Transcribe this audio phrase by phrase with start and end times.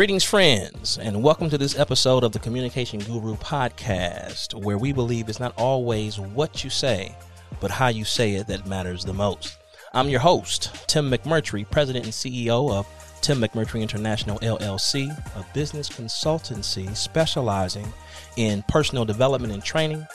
[0.00, 5.28] Greetings, friends, and welcome to this episode of the Communication Guru podcast, where we believe
[5.28, 7.14] it's not always what you say,
[7.60, 9.58] but how you say it that matters the most.
[9.92, 12.86] I'm your host, Tim McMurtry, President and CEO of
[13.20, 17.86] Tim McMurtry International LLC, a business consultancy specializing
[18.36, 20.06] in personal development and training,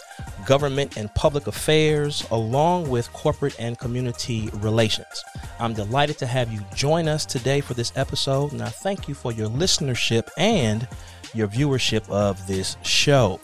[0.46, 5.24] government and public affairs, along with corporate and community relations.
[5.60, 9.14] I'm delighted to have you join us today for this episode, and I thank you
[9.14, 10.88] for your listenership and
[11.34, 13.40] your viewership of this show.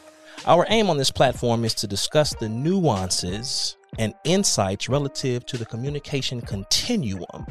[0.45, 5.65] Our aim on this platform is to discuss the nuances and insights relative to the
[5.65, 7.45] communication continuum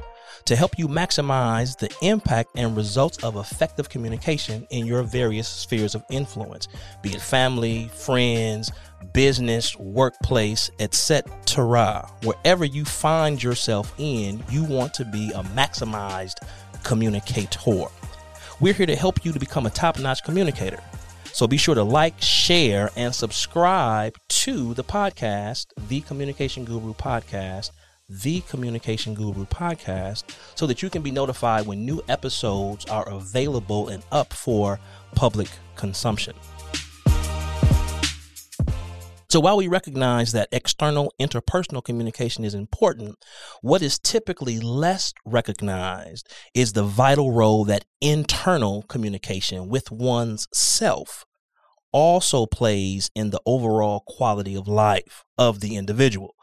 [0.44, 5.94] to help you maximize the impact and results of effective communication in your various spheres
[5.94, 6.68] of influence,
[7.02, 8.70] be it family, friends,
[9.12, 12.08] business, workplace, etc.
[12.22, 16.36] Wherever you find yourself in, you want to be a maximized
[16.82, 17.86] communicator.
[18.60, 20.80] We're here to help you to become a top notch communicator.
[21.32, 27.70] So be sure to like, share, and subscribe to the podcast, The Communication Guru Podcast,
[28.10, 30.24] The Communication Guru Podcast,
[30.56, 34.80] so that you can be notified when new episodes are available and up for
[35.14, 36.34] public consumption.
[39.30, 43.24] So while we recognize that external interpersonal communication is important,
[43.62, 51.26] what is typically less recognized is the vital role that internal communication with one's self
[51.92, 56.34] also plays in the overall quality of life of the individual.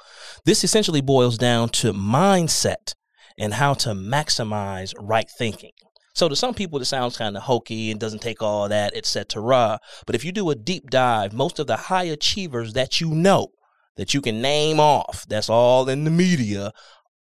[0.46, 2.94] This essentially boils down to mindset
[3.38, 5.72] and how to maximize right thinking.
[6.14, 9.80] So to some people, it sounds kind of hokey and doesn't take all that, etc.
[10.08, 13.50] But if you do a deep dive, most of the high achievers that you know,
[13.98, 16.72] that you can name off, that's all in the media,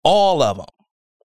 [0.03, 0.65] all of them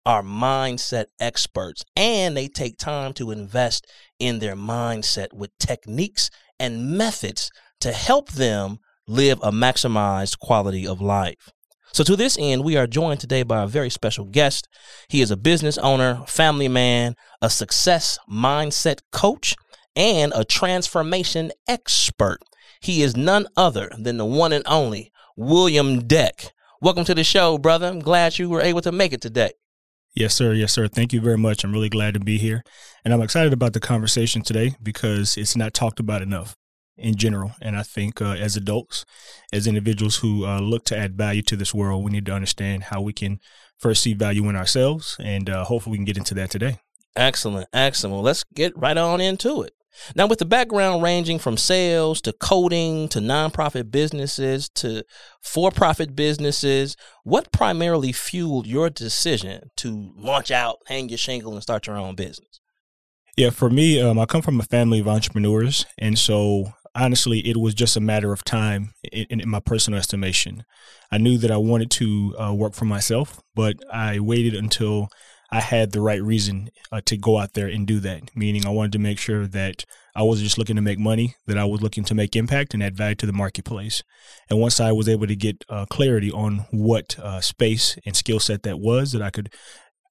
[0.07, 3.85] are mindset experts and they take time to invest
[4.21, 7.51] in their mindset with techniques and methods
[7.81, 11.51] to help them live a maximized quality of life.
[11.93, 14.69] So, to this end, we are joined today by a very special guest.
[15.09, 19.55] He is a business owner, family man, a success mindset coach,
[19.95, 22.41] and a transformation expert.
[22.81, 26.53] He is none other than the one and only William Deck.
[26.83, 27.87] Welcome to the show, brother.
[27.87, 29.53] I'm glad you were able to make it today.
[30.17, 30.55] Yes, sir.
[30.55, 30.89] Yes, sir.
[30.89, 31.63] Thank you very much.
[31.63, 32.65] I'm really glad to be here.
[33.05, 36.57] And I'm excited about the conversation today because it's not talked about enough
[36.97, 37.53] in general.
[37.61, 39.05] And I think uh, as adults,
[39.53, 42.85] as individuals who uh, look to add value to this world, we need to understand
[42.85, 43.41] how we can
[43.79, 45.19] first see value in ourselves.
[45.21, 46.79] And uh, hopefully we can get into that today.
[47.15, 47.69] Excellent.
[47.75, 48.15] Excellent.
[48.15, 49.75] Well, let's get right on into it.
[50.15, 55.05] Now, with the background ranging from sales to coding to nonprofit businesses to
[55.41, 61.63] for profit businesses, what primarily fueled your decision to launch out, hang your shingle, and
[61.63, 62.61] start your own business?
[63.37, 65.85] Yeah, for me, um, I come from a family of entrepreneurs.
[65.99, 70.65] And so honestly, it was just a matter of time in, in, my personal estimation.
[71.13, 75.09] I knew that I wanted to uh, work for myself, but I waited until
[75.51, 78.37] I had the right reason uh, to go out there and do that.
[78.37, 79.85] Meaning, I wanted to make sure that
[80.15, 82.83] I wasn't just looking to make money, that I was looking to make impact and
[82.83, 84.03] add value to the marketplace.
[84.51, 88.41] And once I was able to get uh, clarity on what uh, space and skill
[88.41, 89.53] set that was, that I could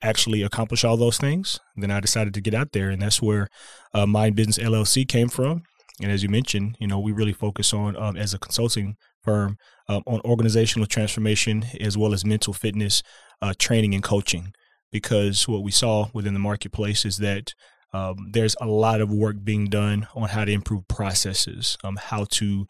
[0.01, 2.89] actually accomplish all those things, then I decided to get out there.
[2.89, 3.49] And that's where
[3.93, 5.63] uh, Mind Business LLC came from.
[6.01, 9.57] And as you mentioned, you know, we really focus on um, as a consulting firm
[9.87, 13.01] um, on organizational transformation as well as mental fitness
[13.41, 14.53] uh, training and coaching.
[14.95, 17.53] Because what we saw within the marketplace is that
[17.93, 22.25] um, there's a lot of work being done on how to improve processes, um, how
[22.31, 22.65] to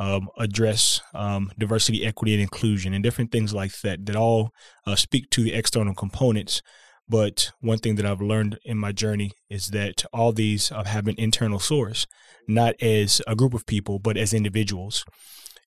[0.00, 4.50] um, address um, diversity, equity, and inclusion, and different things like that that all
[4.86, 6.62] uh, speak to the external components
[7.08, 11.08] but one thing that I've learned in my journey is that all these uh, have
[11.08, 12.06] an internal source,
[12.46, 15.04] not as a group of people, but as individuals.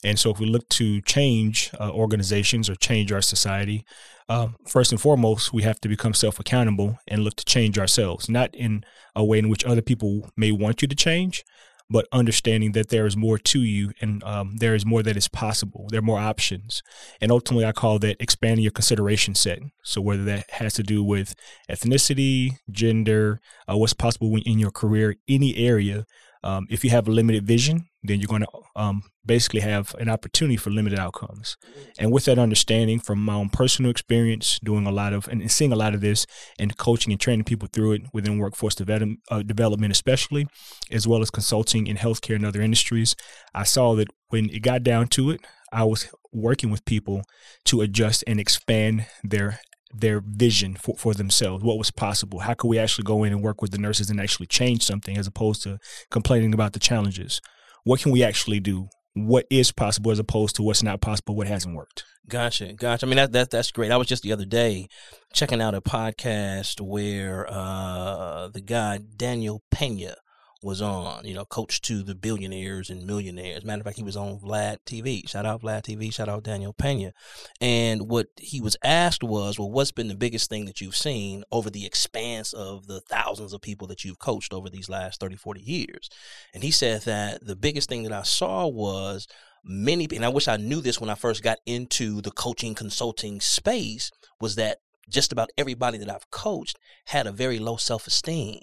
[0.04, 3.86] And so, if we look to change uh, organizations or change our society,
[4.30, 8.30] uh, first and foremost, we have to become self accountable and look to change ourselves,
[8.30, 8.84] not in
[9.16, 11.44] a way in which other people may want you to change,
[11.90, 15.28] but understanding that there is more to you and um, there is more that is
[15.28, 15.88] possible.
[15.90, 16.82] There are more options.
[17.20, 19.60] And ultimately, I call that expanding your consideration set.
[19.84, 21.36] So, whether that has to do with
[21.70, 26.06] ethnicity, gender, uh, what's possible in your career, any area,
[26.44, 30.10] um, if you have a limited vision, then you're going to um, basically have an
[30.10, 31.58] opportunity for limited outcomes.
[32.00, 35.72] And with that understanding from my own personal experience, doing a lot of and seeing
[35.72, 36.26] a lot of this
[36.58, 40.48] and coaching and training people through it within workforce development, uh, development especially,
[40.90, 43.16] as well as consulting in healthcare and other industries,
[43.54, 47.24] I saw that when it got down to it, I was working with people
[47.66, 49.60] to adjust and expand their
[49.94, 52.40] their vision for, for themselves, what was possible.
[52.40, 55.18] How could we actually go in and work with the nurses and actually change something
[55.18, 57.42] as opposed to complaining about the challenges?
[57.84, 58.90] What can we actually do?
[59.14, 62.06] What is possible as opposed to what's not possible, what hasn't worked?
[62.30, 63.06] Gotcha, gotcha.
[63.06, 63.92] I mean that, that that's great.
[63.92, 64.88] I was just the other day
[65.34, 70.16] checking out a podcast where uh, the guy Daniel Pena
[70.64, 73.66] was on, you know, coach to the billionaires and millionaires.
[73.66, 75.28] Matter of fact, he was on Vlad TV.
[75.28, 76.14] Shout out Vlad TV.
[76.14, 77.14] Shout out Daniel Pena.
[77.60, 81.44] And what he was asked was, well, what's been the biggest thing that you've seen
[81.52, 85.36] over the expanse of the thousands of people that you've coached over these last 30,
[85.36, 86.10] 40 years?
[86.54, 89.28] And he said that the biggest thing that I saw was
[89.64, 93.42] many, and I wish I knew this when I first got into the coaching consulting
[93.42, 94.78] space, was that
[95.10, 98.62] just about everybody that I've coached had a very low self esteem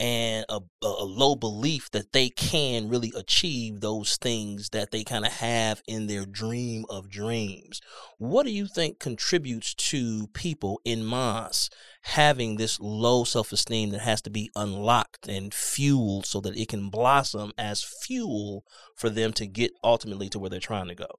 [0.00, 5.24] and a, a, low belief that they can really achieve those things that they kind
[5.24, 7.80] of have in their dream of dreams.
[8.18, 11.70] What do you think contributes to people in mass
[12.02, 16.68] having this low self esteem that has to be unlocked and fueled so that it
[16.68, 18.64] can blossom as fuel
[18.96, 21.18] for them to get ultimately to where they're trying to go?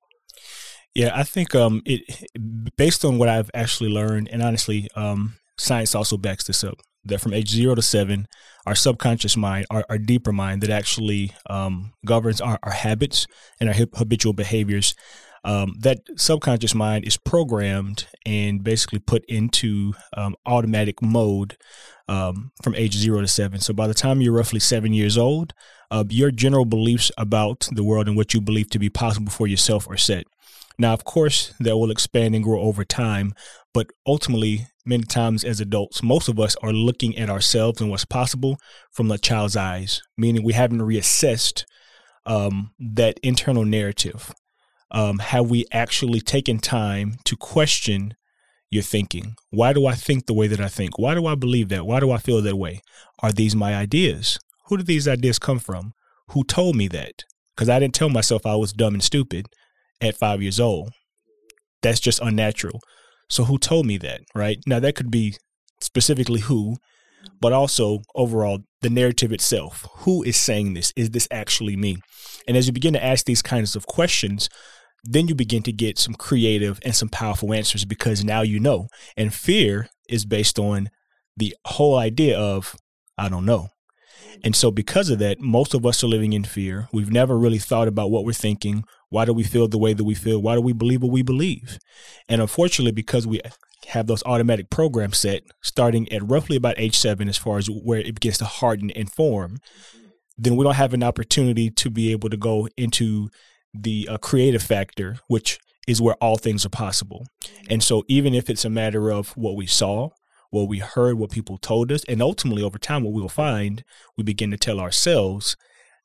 [0.94, 2.28] Yeah, I think um, it
[2.76, 7.22] based on what I've actually learned, and honestly, um, science also backs this up that
[7.22, 8.28] from age zero to seven,
[8.66, 13.28] our subconscious mind, our, our deeper mind that actually um, governs our, our, habits
[13.60, 14.96] and our habitual behaviors,
[15.44, 21.56] um, that subconscious mind is programmed and basically put into um, automatic mode
[22.08, 23.60] um, from age zero to seven.
[23.60, 25.54] So by the time you're roughly seven years old,
[25.92, 29.46] uh, your general beliefs about the world and what you believe to be possible for
[29.46, 30.26] yourself are set.
[30.78, 33.34] Now, of course, that will expand and grow over time,
[33.74, 38.06] but ultimately, many times as adults, most of us are looking at ourselves and what's
[38.06, 38.58] possible
[38.92, 41.66] from a child's eyes, meaning we haven't reassessed
[42.26, 44.34] um, that internal narrative.
[44.92, 48.16] Um, have we actually taken time to question
[48.70, 49.36] your thinking?
[49.50, 50.98] Why do I think the way that I think?
[50.98, 51.86] Why do I believe that?
[51.86, 52.82] Why do I feel that way?
[53.20, 54.40] Are these my ideas?
[54.68, 55.94] Who did these ideas come from?
[56.30, 57.24] Who told me that?
[57.56, 59.48] Because I didn't tell myself I was dumb and stupid
[60.02, 60.92] at five years old.
[61.82, 62.80] That's just unnatural.
[63.30, 64.60] So who told me that, right?
[64.66, 65.36] Now that could be
[65.82, 66.78] specifically who,
[67.42, 69.88] but also overall the narrative itself.
[70.00, 70.94] Who is saying this?
[70.96, 71.98] Is this actually me?
[72.48, 74.50] And as you begin to ask these kinds of questions,
[75.04, 78.88] then you begin to get some creative and some powerful answers because now you know.
[79.16, 80.90] And fear is based on
[81.38, 82.76] the whole idea of,
[83.18, 83.70] I don't know.
[84.44, 86.90] And so, because of that, most of us are living in fear.
[86.92, 88.84] We've never really thought about what we're thinking.
[89.10, 90.42] Why do we feel the way that we feel?
[90.42, 91.80] Why do we believe what we believe?
[92.28, 93.42] And unfortunately, because we
[93.88, 98.00] have those automatic programs set starting at roughly about age seven, as far as where
[98.00, 99.58] it begins to harden and form,
[100.38, 103.30] then we don't have an opportunity to be able to go into
[103.74, 107.26] the uh, creative factor, which is where all things are possible.
[107.70, 110.10] And so, even if it's a matter of what we saw,
[110.50, 113.84] what we heard, what people told us, and ultimately over time, what we will find,
[114.18, 115.56] we begin to tell ourselves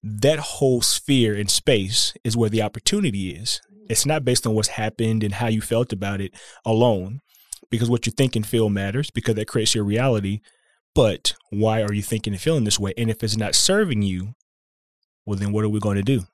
[0.02, 3.60] that whole sphere in space is where the opportunity is.
[3.88, 6.32] It's not based on what's happened and how you felt about it
[6.64, 7.20] alone,
[7.70, 10.40] because what you think and feel matters, because that creates your reality.
[10.94, 12.94] But why are you thinking and feeling this way?
[12.96, 14.34] And if it's not serving you,
[15.26, 16.24] well, then what are we going to do?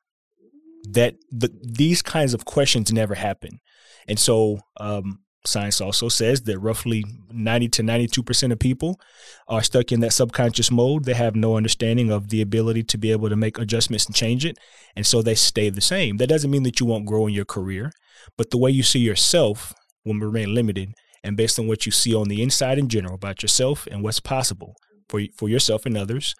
[0.90, 3.60] That the, these kinds of questions never happen.
[4.08, 9.00] And so, um, Science also says that roughly 90 to 92% of people
[9.48, 11.04] are stuck in that subconscious mode.
[11.04, 14.44] They have no understanding of the ability to be able to make adjustments and change
[14.44, 14.58] it.
[14.94, 16.16] And so they stay the same.
[16.16, 17.92] That doesn't mean that you won't grow in your career,
[18.36, 19.72] but the way you see yourself
[20.04, 20.92] will remain limited.
[21.22, 24.20] And based on what you see on the inside in general about yourself and what's
[24.20, 24.76] possible
[25.08, 26.34] for, for yourself and others,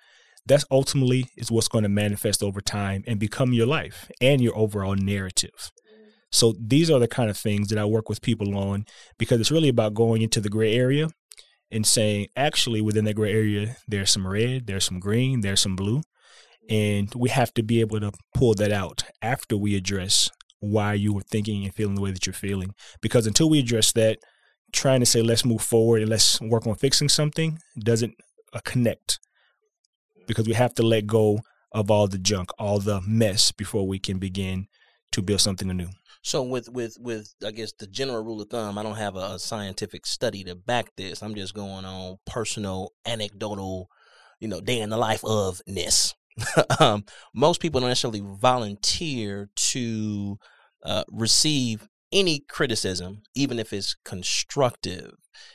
[0.47, 4.57] that's ultimately is what's going to manifest over time and become your life and your
[4.57, 5.73] overall narrative.
[6.33, 8.85] So these are the kind of things that I work with people on
[9.19, 11.09] because it's really about going into the gray area
[11.71, 15.77] and saying, actually, within that gray area, there's some red, there's some green, there's some
[15.77, 16.03] blue.
[16.69, 21.13] And we have to be able to pull that out after we address why you
[21.13, 22.75] were thinking and feeling the way that you're feeling.
[23.01, 24.19] Because until we address that,
[24.73, 28.15] trying to say, let's move forward and let's work on fixing something doesn't
[28.53, 29.21] uh, connect
[30.27, 31.39] because we have to let go
[31.73, 34.67] of all the junk, all the mess before we can begin
[35.13, 35.89] to build something anew.
[36.27, 39.35] So with with with I guess the general rule of thumb, I don't have a,
[39.35, 41.23] a scientific study to back this.
[41.23, 43.89] I'm just going on personal anecdotal,
[44.41, 46.15] you know, day in the life of ness.
[46.81, 50.37] um, most people don't necessarily volunteer to
[50.83, 55.15] uh, receive any criticism, even if it's constructive.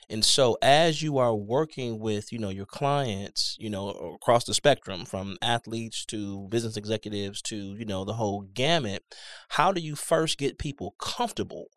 [0.09, 4.53] And so as you are working with, you know, your clients, you know, across the
[4.53, 9.03] spectrum from athletes to business executives to, you know, the whole gamut,
[9.49, 11.67] how do you first get people comfortable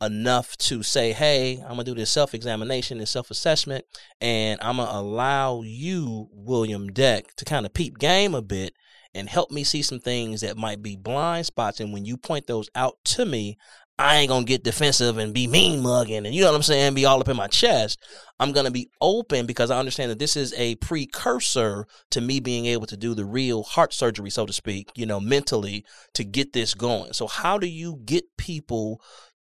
[0.00, 3.84] enough to say, hey, I'm gonna do this self examination and self assessment,
[4.20, 8.74] and I'm gonna allow you, William Deck, to kind of peep game a bit
[9.14, 11.80] and help me see some things that might be blind spots.
[11.80, 13.56] And when you point those out to me,
[13.98, 16.94] I ain't gonna get defensive and be mean mugging and you know what I'm saying,
[16.94, 17.98] be all up in my chest.
[18.38, 22.66] I'm gonna be open because I understand that this is a precursor to me being
[22.66, 26.52] able to do the real heart surgery, so to speak, you know, mentally to get
[26.52, 27.12] this going.
[27.12, 29.02] So how do you get people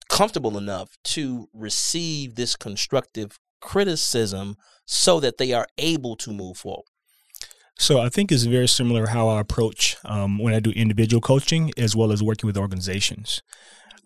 [0.10, 6.86] comfortable enough to receive this constructive criticism so that they are able to move forward?
[7.76, 11.72] So I think it's very similar how I approach um, when I do individual coaching
[11.78, 13.42] as well as working with organizations.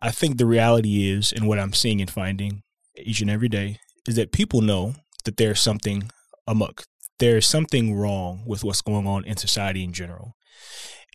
[0.01, 2.61] I think the reality is, and what I'm seeing and finding
[2.95, 6.11] each and every day, is that people know that there's something
[6.47, 6.83] amok.
[7.19, 10.35] There's something wrong with what's going on in society in general.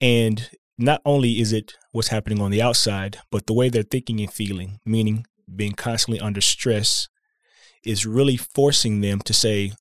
[0.00, 4.20] And not only is it what's happening on the outside, but the way they're thinking
[4.20, 7.08] and feeling, meaning being constantly under stress,
[7.84, 9.72] is really forcing them to say,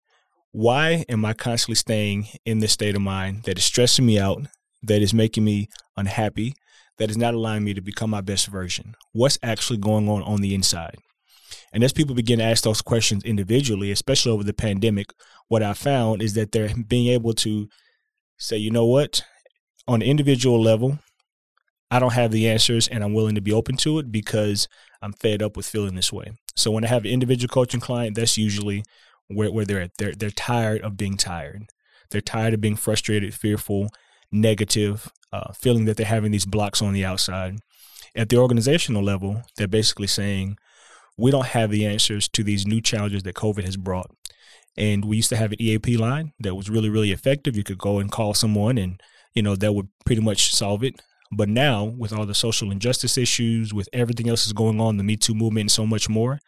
[0.52, 4.44] why am I constantly staying in this state of mind that is stressing me out,
[4.84, 6.54] that is making me unhappy,
[7.02, 8.94] that is not allowing me to become my best version?
[9.12, 10.98] What's actually going on on the inside?
[11.74, 15.12] And as people begin to ask those questions individually, especially over the pandemic,
[15.48, 17.68] what I found is that they're being able to
[18.38, 19.24] say, you know what,
[19.88, 21.00] on an individual level,
[21.90, 24.68] I don't have the answers and I'm willing to be open to it because
[25.02, 26.34] I'm fed up with feeling this way.
[26.56, 28.84] So when I have an individual coaching client, that's usually
[29.28, 29.98] where, where they're at.
[29.98, 31.64] They're, they're tired of being tired.
[32.12, 33.90] They're tired of being frustrated, fearful,
[34.32, 37.60] negative, uh, feeling that they're having these blocks on the outside.
[38.16, 40.58] At the organizational level, they're basically saying,
[41.18, 44.12] we don't have the answers to these new challenges that COVID has brought.
[44.78, 47.56] And we used to have an EAP line that was really, really effective.
[47.56, 49.02] You could go and call someone and,
[49.34, 51.02] you know, that would pretty much solve it.
[51.32, 55.04] But now, with all the social injustice issues, with everything else that's going on, the
[55.04, 56.40] Me Too movement, and so much more,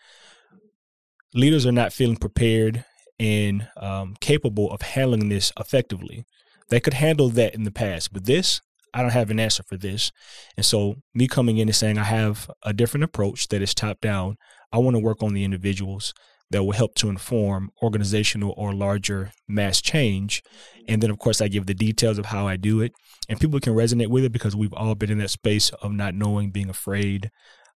[1.34, 2.84] leaders are not feeling prepared
[3.20, 6.26] and um, capable of handling this effectively.
[6.74, 8.60] They could handle that in the past, but this,
[8.96, 10.12] I don't have an answer for this.
[10.58, 14.02] And so, me coming in and saying I have a different approach that is top
[14.02, 14.38] down,
[14.72, 16.16] I want to work on the individuals
[16.50, 20.42] that will help to inform organizational or larger mass change.
[20.88, 22.94] And then, of course, I give the details of how I do it.
[23.30, 26.16] And people can resonate with it because we've all been in that space of not
[26.16, 27.30] knowing, being afraid,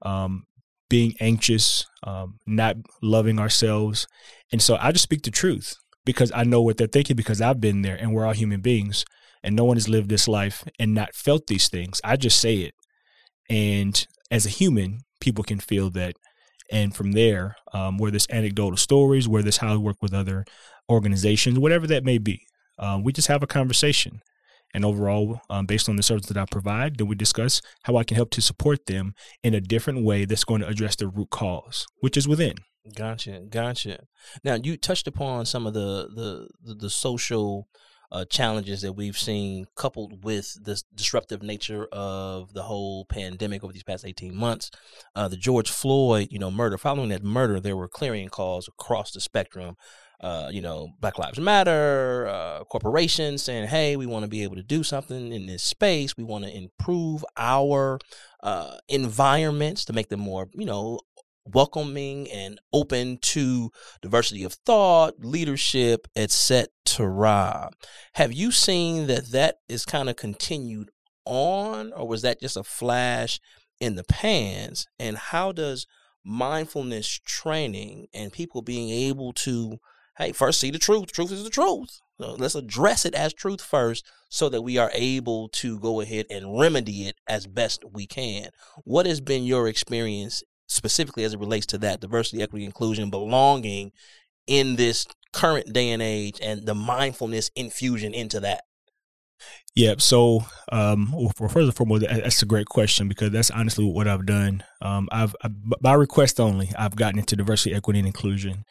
[0.03, 0.45] um,
[0.89, 4.07] being anxious, um, not loving ourselves.
[4.53, 5.75] And so I just speak the truth
[6.05, 9.05] because I know what they're thinking because I've been there and we're all human beings
[9.43, 12.01] and no one has lived this life and not felt these things.
[12.03, 12.75] I just say it.
[13.49, 16.17] And as a human, people can feel that.
[16.73, 20.45] And from there, um, where there's anecdotal stories, where there's how to work with other
[20.91, 22.41] organizations, whatever that may be,
[22.79, 24.23] um, we just have a conversation.
[24.73, 28.03] And overall, um, based on the service that I provide, then we discuss how I
[28.03, 31.31] can help to support them in a different way that's going to address the root
[31.31, 32.55] cause, which is within.
[32.93, 34.05] Gotcha, gotcha.
[34.45, 37.67] Now you touched upon some of the the the, the social
[38.13, 43.73] uh, challenges that we've seen, coupled with this disruptive nature of the whole pandemic over
[43.73, 44.71] these past 18 months.
[45.17, 46.79] Uh, the George Floyd, you know, murder.
[46.79, 49.77] Following that murder, there were clarion calls across the spectrum.
[50.21, 54.57] Uh, you know, Black Lives Matter, uh, corporations saying, "Hey, we want to be able
[54.57, 56.17] to do something in this space.
[56.17, 57.99] We want to improve our
[58.43, 61.01] uh, environments to make them more, you know,
[61.53, 63.71] welcoming and open to
[64.03, 67.71] diversity of thought, leadership, etc.
[68.15, 70.91] Have you seen that that is kind of continued
[71.25, 73.41] on, or was that just a flash
[73.81, 74.87] in the pans?
[74.99, 75.87] And how does
[76.25, 79.79] mindfulness training and people being able to,
[80.17, 81.13] hey, first see the truth.
[81.13, 82.01] Truth is the truth.
[82.21, 86.27] So let's address it as truth first so that we are able to go ahead
[86.31, 88.51] and remedy it as best we can.
[88.85, 93.93] What has been your experience specifically as it relates to that diversity, equity, inclusion, belonging
[94.47, 98.65] in this current day and age and the mindfulness infusion into that?
[99.75, 99.95] Yeah.
[99.99, 104.27] So, um, well, first and foremost, that's a great question because that's honestly what I've
[104.27, 104.63] done.
[104.81, 105.49] Um, I've I,
[105.81, 108.65] by request only, I've gotten into diversity, equity, and inclusion.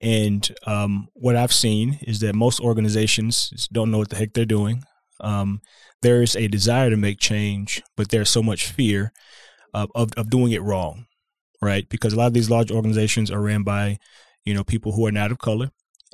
[0.00, 4.46] And um, what I've seen is that most organizations don't know what the heck they're
[4.46, 4.82] doing.
[5.20, 5.60] Um,
[6.00, 9.12] there is a desire to make change, but there's so much fear
[9.74, 11.04] of, of, of doing it wrong
[11.60, 11.88] right?
[11.88, 13.98] Because a lot of these large organizations are ran by,
[14.44, 15.70] you know, people who are not of color.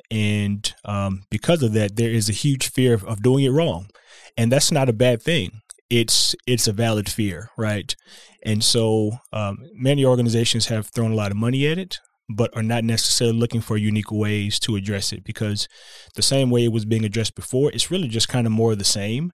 [0.09, 3.89] And um, because of that, there is a huge fear of, of doing it wrong.
[4.37, 5.61] And that's not a bad thing.
[5.89, 7.95] It's it's a valid fear, right?
[8.43, 11.99] And so um, many organizations have thrown a lot of money at it,
[12.29, 15.67] but are not necessarily looking for unique ways to address it because
[16.15, 18.79] the same way it was being addressed before, it's really just kind of more of
[18.79, 19.31] the same.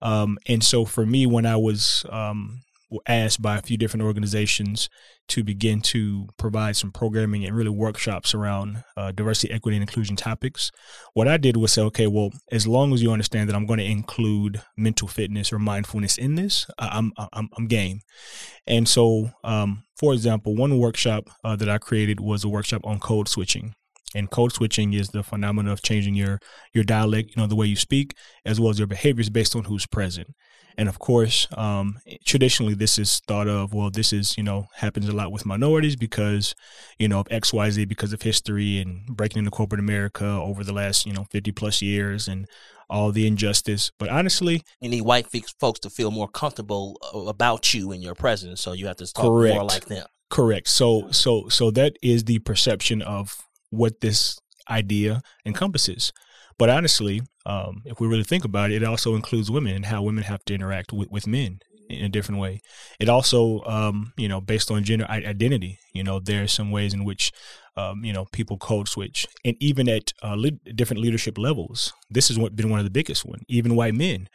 [0.00, 2.62] Um, and so for me, when I was um,
[3.06, 4.88] asked by a few different organizations
[5.28, 10.16] to begin to provide some programming and really workshops around uh, diversity, equity, and inclusion
[10.16, 10.70] topics.
[11.14, 13.78] What I did was say, okay, well, as long as you understand that I'm going
[13.78, 18.00] to include mental fitness or mindfulness in this, I'm I'm, I'm game.
[18.66, 22.98] And so, um, for example, one workshop uh, that I created was a workshop on
[22.98, 23.74] code switching.
[24.14, 26.40] And code switching is the phenomenon of changing your
[26.72, 28.14] your dialect, you know, the way you speak,
[28.44, 30.34] as well as your behaviors based on who's present.
[30.76, 35.08] And of course, um, traditionally, this is thought of, well, this is, you know, happens
[35.08, 36.54] a lot with minorities because,
[36.98, 41.04] you know, of XYZ, because of history and breaking into corporate America over the last,
[41.04, 42.46] you know, 50 plus years and
[42.88, 43.90] all the injustice.
[43.98, 45.26] But honestly, you need white
[45.58, 48.60] folks to feel more comfortable uh, about you and your presence.
[48.60, 49.54] So you have to talk correct.
[49.54, 50.06] more like them.
[50.30, 50.68] Correct.
[50.68, 53.36] So, so, so that is the perception of
[53.70, 56.12] what this idea encompasses.
[56.58, 60.02] But honestly, um, if we really think about it, it also includes women and how
[60.02, 61.60] women have to interact with, with men
[61.90, 62.60] in a different way.
[62.98, 66.94] It also, um, you know, based on gender identity, you know, there are some ways
[66.94, 67.32] in which,
[67.76, 71.92] um, you know, people code switch, and even at uh, le- different leadership levels.
[72.08, 73.40] This has been one of the biggest one.
[73.48, 74.28] Even white men,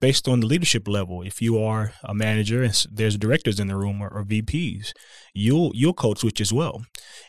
[0.00, 3.76] based on the leadership level, if you are a manager and there's directors in the
[3.76, 4.92] room or, or VPs,
[5.34, 6.84] you'll you'll code switch as well.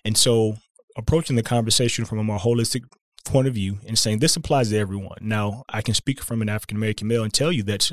[0.05, 0.55] And so,
[0.95, 2.83] approaching the conversation from a more holistic
[3.25, 5.17] point of view and saying this applies to everyone.
[5.21, 7.91] Now, I can speak from an African American male and tell you that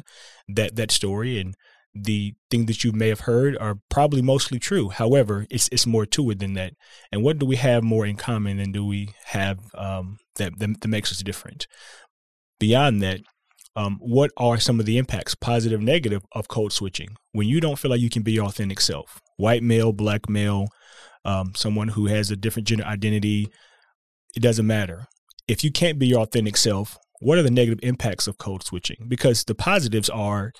[0.48, 1.54] that that story and
[1.94, 4.90] the thing that you may have heard are probably mostly true.
[4.90, 6.74] However, it's it's more to it than that.
[7.10, 10.80] And what do we have more in common than do we have um, that, that,
[10.80, 11.66] that makes us different?
[12.58, 13.20] Beyond that,
[13.74, 17.78] um, what are some of the impacts, positive, negative, of code switching when you don't
[17.78, 19.20] feel like you can be your authentic self?
[19.36, 20.66] White male, black male,
[21.24, 23.48] um, someone who has a different gender identity,
[24.34, 25.06] it doesn't matter
[25.50, 29.06] if you can't be your authentic self, what are the negative impacts of code switching?
[29.08, 30.52] Because the positives are,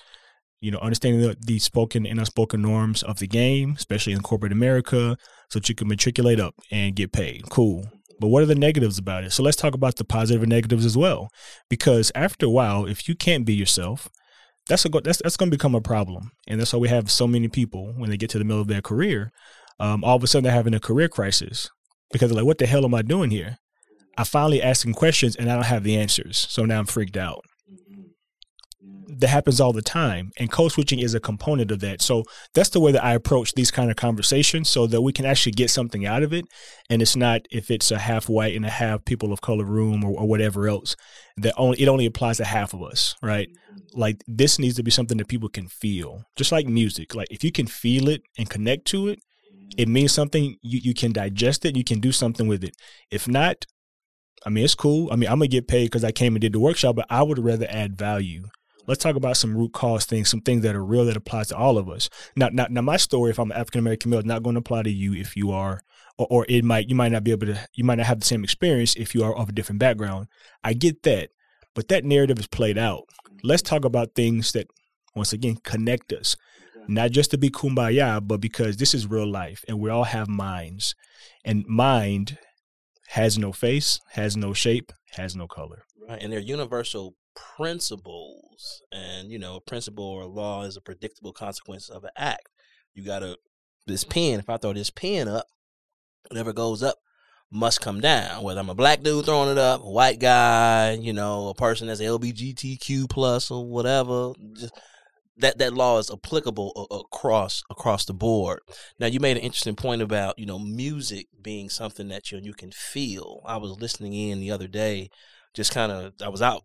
[0.59, 4.51] you know, understanding the, the spoken and unspoken norms of the game, especially in corporate
[4.51, 5.15] America,
[5.49, 7.49] so that you can matriculate up and get paid.
[7.49, 7.85] Cool.
[8.19, 9.31] But what are the negatives about it?
[9.31, 11.29] So let's talk about the positive and negatives as well.
[11.69, 14.09] Because after a while, if you can't be yourself,
[14.67, 17.27] that's a that's that's going to become a problem, and that's why we have so
[17.27, 19.31] many people when they get to the middle of their career,
[19.81, 21.69] um, all of a sudden they're having a career crisis
[22.11, 23.57] because they're like, "What the hell am I doing here?"
[24.17, 26.47] I finally asking questions and I don't have the answers.
[26.49, 27.43] So now I'm freaked out.
[29.07, 30.31] That happens all the time.
[30.37, 32.01] And code switching is a component of that.
[32.01, 35.25] So that's the way that I approach these kind of conversations so that we can
[35.25, 36.45] actually get something out of it.
[36.89, 40.03] And it's not if it's a half white and a half people of color room
[40.03, 40.95] or, or whatever else,
[41.37, 43.49] that only it only applies to half of us, right?
[43.93, 46.23] Like this needs to be something that people can feel.
[46.35, 47.13] Just like music.
[47.13, 49.19] Like if you can feel it and connect to it,
[49.77, 52.75] it means something you, you can digest it you can do something with it
[53.09, 53.65] if not
[54.45, 55.09] I mean, it's cool.
[55.11, 57.21] I mean, I'm gonna get paid because I came and did the workshop, but I
[57.21, 58.47] would rather add value.
[58.87, 61.57] Let's talk about some root cause things, some things that are real that applies to
[61.57, 62.09] all of us.
[62.35, 64.59] Now, now, now my story, if I'm an African American male, is not going to
[64.59, 65.81] apply to you if you are,
[66.17, 68.25] or, or it might, you might not be able to, you might not have the
[68.25, 70.27] same experience if you are of a different background.
[70.63, 71.29] I get that,
[71.75, 73.03] but that narrative is played out.
[73.43, 74.67] Let's talk about things that,
[75.15, 76.35] once again, connect us,
[76.87, 80.27] not just to be kumbaya, but because this is real life, and we all have
[80.27, 80.95] minds,
[81.43, 82.37] and mind
[83.09, 85.83] has no face, has no shape, has no color.
[86.07, 87.15] Right, and they're universal
[87.57, 92.11] principles, and you know, a principle or a law is a predictable consequence of an
[92.17, 92.49] act.
[92.93, 93.37] You gotta
[93.87, 94.39] this pen.
[94.39, 95.45] If I throw this pen up,
[96.29, 96.95] whatever goes up
[97.51, 98.43] must come down.
[98.43, 101.87] Whether I'm a black dude throwing it up, a white guy, you know, a person
[101.87, 104.73] that's LBGTQ plus or whatever, just
[105.37, 108.59] that that law is applicable across across the board.
[108.99, 112.53] Now, you made an interesting point about you know music being something that you you
[112.53, 113.41] can feel.
[113.45, 115.09] I was listening in the other day,
[115.53, 116.63] just kind of I was out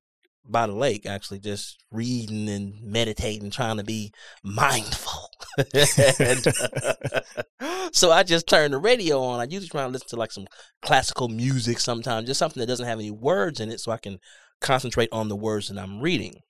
[0.48, 5.30] by the lake actually, just reading and meditating, trying to be mindful.
[6.18, 9.40] and, uh, so I just turned the radio on.
[9.40, 10.46] I usually try to listen to like some
[10.82, 14.18] classical music sometimes, just something that doesn't have any words in it, so I can
[14.60, 16.40] concentrate on the words that I'm reading.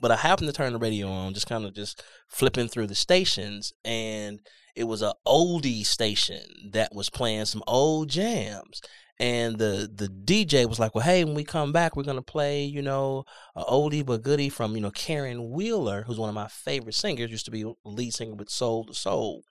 [0.00, 2.94] But I happened to turn the radio on, just kind of just flipping through the
[2.94, 4.40] stations, and
[4.76, 8.80] it was a oldie station that was playing some old jams.
[9.20, 12.64] And the the DJ was like, "Well, hey, when we come back, we're gonna play,
[12.64, 13.24] you know,
[13.56, 17.30] a oldie but goodie from, you know, Caron Wheeler, who's one of my favorite singers.
[17.30, 19.42] Used to be lead singer with Soul II Soul,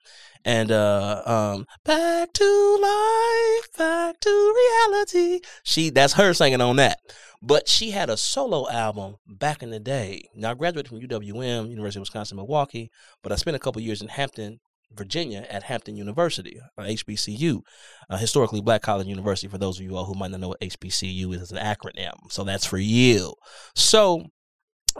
[0.44, 5.40] and uh, um, back to life, back to reality.
[5.64, 6.98] She that's her singing on that.
[7.40, 10.28] But she had a solo album back in the day.
[10.34, 12.90] Now I graduated from UWM, University of Wisconsin Milwaukee,
[13.22, 14.58] but I spent a couple years in Hampton,
[14.92, 17.60] Virginia at Hampton University, uh, or HBCU,
[18.08, 19.48] a historically black college university.
[19.48, 22.14] For those of you all who might not know what HBCU is, it's an acronym.
[22.30, 23.34] So that's for you.
[23.74, 24.24] So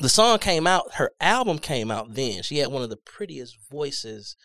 [0.00, 2.42] the song came out, her album came out then.
[2.42, 4.36] She had one of the prettiest voices.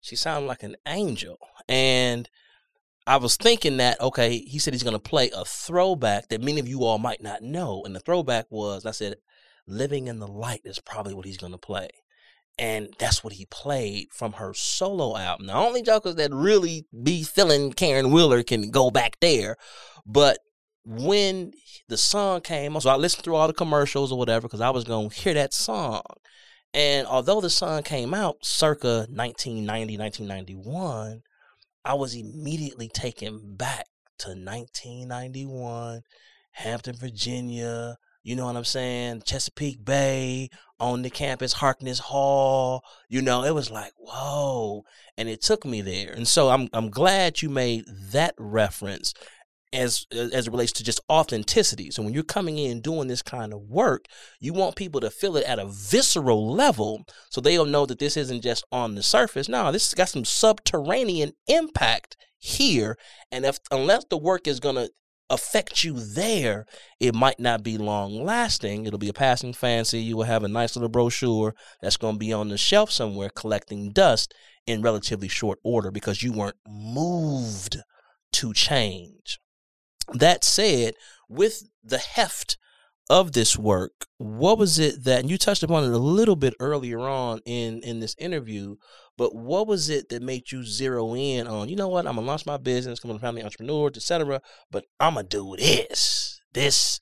[0.00, 1.38] She sounded like an angel.
[1.68, 2.28] And
[3.06, 6.60] I was thinking that, okay, he said he's going to play a throwback that many
[6.60, 7.82] of you all might not know.
[7.84, 9.16] And the throwback was, I said,
[9.66, 11.88] Living in the Light is probably what he's going to play.
[12.58, 15.46] And that's what he played from her solo album.
[15.46, 19.56] The only jokers that really be feeling Caron Wheeler can go back there.
[20.04, 20.38] But
[20.84, 21.52] when
[21.88, 24.70] the song came on, so I listened through all the commercials or whatever because I
[24.70, 26.02] was going to hear that song.
[26.74, 31.22] And although the song came out circa 1990, 1991,
[31.84, 33.86] I was immediately taken back
[34.18, 36.02] to 1991,
[36.52, 37.96] Hampton, Virginia,
[38.28, 39.22] you know what I'm saying?
[39.24, 42.84] Chesapeake Bay, on the campus, Harkness Hall.
[43.08, 44.84] You know, it was like, whoa.
[45.16, 46.12] And it took me there.
[46.12, 49.14] And so I'm I'm glad you made that reference
[49.72, 51.90] as as it relates to just authenticity.
[51.90, 54.04] So when you're coming in doing this kind of work,
[54.40, 58.18] you want people to feel it at a visceral level so they'll know that this
[58.18, 59.48] isn't just on the surface.
[59.48, 62.98] No, this has got some subterranean impact here.
[63.32, 64.88] And if unless the work is gonna
[65.30, 66.66] affect you there,
[67.00, 68.86] it might not be long lasting.
[68.86, 70.00] It'll be a passing fancy.
[70.00, 73.30] You will have a nice little brochure that's going to be on the shelf somewhere
[73.30, 74.34] collecting dust
[74.66, 77.78] in relatively short order because you weren't moved
[78.32, 79.38] to change.
[80.12, 80.94] That said,
[81.28, 82.56] with the heft
[83.10, 87.00] of this work, what was it that you touched upon it a little bit earlier
[87.00, 88.76] on in in this interview,
[89.18, 92.26] but what was it that made you zero in on, you know what, I'm gonna
[92.26, 94.40] launch my business, come on a family entrepreneur, etc.
[94.70, 97.00] But I'm gonna do this, this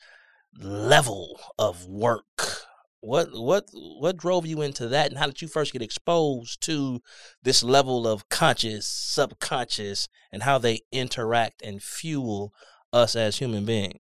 [0.58, 2.62] level of work.
[3.00, 7.02] What what what drove you into that and how did you first get exposed to
[7.42, 12.54] this level of conscious, subconscious, and how they interact and fuel
[12.94, 14.00] us as human beings?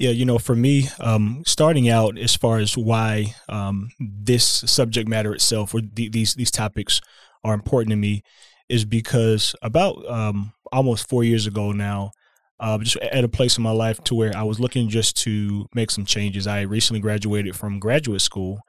[0.00, 5.08] Yeah, you know, for me, um, starting out as far as why um, this subject
[5.08, 7.00] matter itself or th- these these topics
[7.44, 8.22] are important to me
[8.68, 12.10] is because about um, almost four years ago now,
[12.58, 15.66] uh, just at a place in my life to where I was looking just to
[15.74, 16.46] make some changes.
[16.46, 18.60] I recently graduated from graduate school,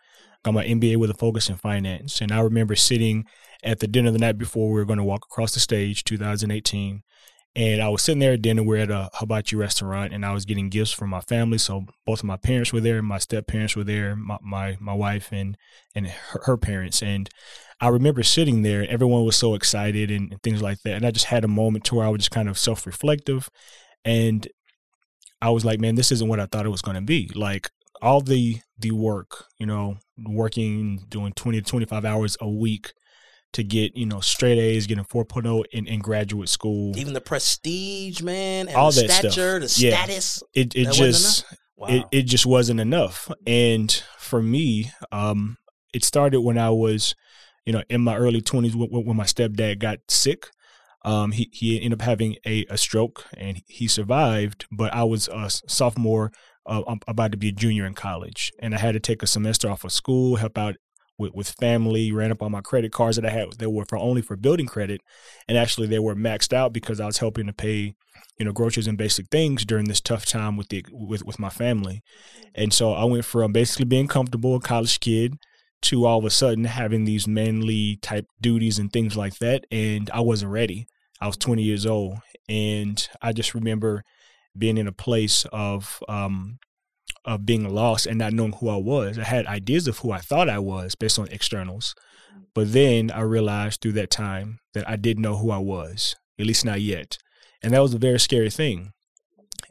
[0.44, 3.26] got my MBA with a focus in finance, and I remember sitting
[3.64, 7.02] at the dinner the night before we were going to walk across the stage, 2018
[7.56, 8.64] and I was sitting there at dinner.
[8.64, 11.60] We're at a hibachi restaurant, and I was getting gifts from my family.
[11.60, 14.94] So both of my parents were there, my step parents were there, my my, my
[14.94, 15.56] wife and
[15.94, 17.04] and her, her, parents.
[17.04, 17.30] And
[17.80, 18.88] I remember sitting there.
[18.90, 20.96] Everyone was so excited and, and things like that.
[20.96, 23.50] And I just had a moment to where I was just kind of self reflective,
[24.04, 24.48] and
[25.42, 27.30] I was like, man, this isn't what I thought it was going to be.
[27.36, 27.70] Like
[28.02, 32.94] all the the work, you know, working, doing twenty to twenty five hours a week
[33.54, 36.98] to get you know straight A's, getting 4.0 in, in graduate school.
[36.98, 39.80] Even the prestige, man, all that stature, stuff.
[39.80, 39.96] the yeah.
[39.96, 40.44] status.
[40.54, 41.46] It it just
[41.78, 41.88] wow.
[41.88, 43.32] it it just wasn't enough.
[43.48, 45.58] And for me, um,
[45.94, 47.16] it started when I was,
[47.66, 50.50] you know, in my early 20s when, when my stepdad got sick.
[51.06, 55.28] Um, he he ended up having a, a stroke and he survived, but I was
[55.28, 56.32] a sophomore.
[56.66, 59.28] Uh, I'm about to be a junior in college, and I had to take a
[59.28, 60.76] semester off of school, help out
[61.18, 63.98] with, with family, ran up on my credit cards that I had that were for
[63.98, 65.02] only for building credit.
[65.48, 67.96] And actually they were maxed out because I was helping to pay,
[68.38, 71.50] you know, groceries and basic things during this tough time with the with, with my
[71.50, 72.02] family.
[72.56, 75.36] And so I went from basically being comfortable, a college kid,
[75.84, 79.66] to all of a sudden having these manly type duties and things like that.
[79.72, 80.88] And I wasn't ready.
[81.22, 82.18] I was 20 years old.
[82.50, 84.04] And I just remember
[84.58, 86.60] being in a place of um,
[87.26, 89.18] of being lost and not knowing who I was.
[89.18, 91.96] I had ideas of who I thought I was based on externals.
[92.54, 96.46] But then I realized through that time that I didn't know who I was, at
[96.46, 97.18] least not yet.
[97.62, 98.92] And that was a very scary thing.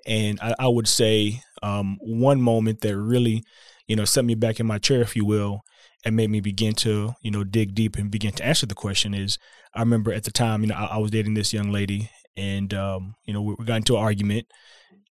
[0.06, 3.44] And I, I would say um, one moment that really,
[3.86, 5.60] you know, set me back in my chair, if you will,
[6.04, 9.14] and made me begin to, you know, dig deep and begin to answer the question
[9.14, 9.38] is
[9.74, 12.72] I remember at the time, you know, I, I was dating this young lady and,
[12.74, 14.46] um, you know, we, we got into an argument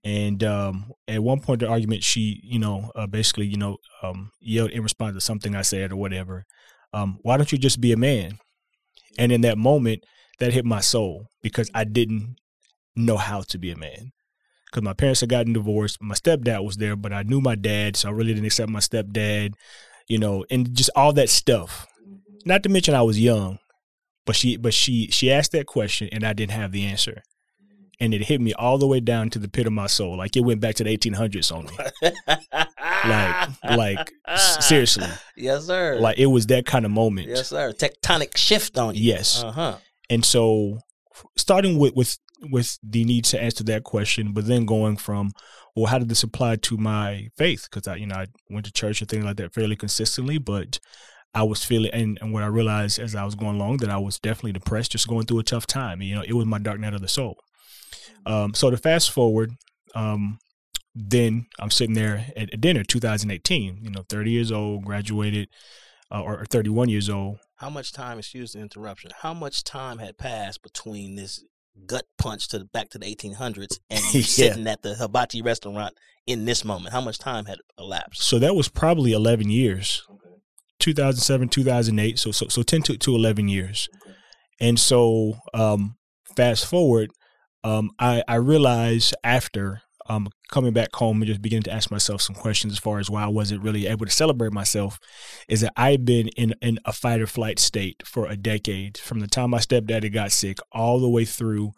[0.03, 4.31] and um, at one point, the argument, she, you know, uh, basically, you know, um,
[4.39, 6.45] yelled in response to something I said or whatever.
[6.93, 8.39] Um, why don't you just be a man?
[9.19, 10.03] And in that moment,
[10.39, 12.35] that hit my soul because I didn't
[12.95, 14.11] know how to be a man.
[14.65, 16.01] Because my parents had gotten divorced.
[16.01, 18.79] My stepdad was there, but I knew my dad, so I really didn't accept my
[18.79, 19.53] stepdad,
[20.07, 21.85] you know, and just all that stuff.
[22.45, 23.59] Not to mention I was young,
[24.25, 27.21] but she, but she, she asked that question, and I didn't have the answer
[28.01, 30.17] and it hit me all the way down to the pit of my soul.
[30.17, 31.71] Like it went back to the 1800s on me.
[33.07, 34.11] like, like
[34.59, 35.07] seriously.
[35.37, 35.97] Yes, sir.
[35.99, 37.29] Like it was that kind of moment.
[37.29, 37.71] Yes, sir.
[37.71, 39.03] Tectonic shift on you.
[39.03, 39.43] Yes.
[39.43, 39.77] Uh huh.
[40.09, 40.79] And so,
[41.37, 42.17] starting with with
[42.51, 45.31] with the need to answer that question, but then going from
[45.75, 47.67] well, how did this apply to my faith?
[47.69, 50.79] Because I, you know, I went to church and things like that fairly consistently, but
[51.33, 53.97] I was feeling, and, and what I realized as I was going along, that I
[53.97, 56.01] was definitely depressed, just going through a tough time.
[56.01, 57.37] You know, it was my dark night of the soul.
[58.25, 59.51] Um, so to fast forward,
[59.95, 60.39] um,
[60.93, 63.79] then I'm sitting there at, at, dinner, 2018.
[63.81, 65.49] You know, 30 years old, graduated,
[66.11, 67.37] uh, or, or 31 years old.
[67.55, 68.17] How much time?
[68.19, 69.11] Excuse the interruption.
[69.21, 71.43] How much time had passed between this
[71.85, 74.21] gut punch to the, back to the 1800s and yeah.
[74.21, 75.95] sitting at the hibachi restaurant
[76.27, 76.93] in this moment?
[76.93, 78.21] How much time had elapsed?
[78.23, 80.03] So that was probably 11 years.
[80.09, 80.35] Okay.
[80.79, 82.19] 2007, 2008.
[82.19, 83.87] So so so 10 to, to 11 years.
[84.03, 84.15] Okay.
[84.59, 85.95] And so um,
[86.35, 87.11] fast forward,
[87.63, 92.21] um, I I realized after um, coming back home and just beginning to ask myself
[92.21, 94.99] some questions as far as why I wasn't really able to celebrate myself
[95.47, 99.19] is that I've been in, in a fight or flight state for a decade from
[99.19, 101.71] the time my stepdaddy got sick all the way through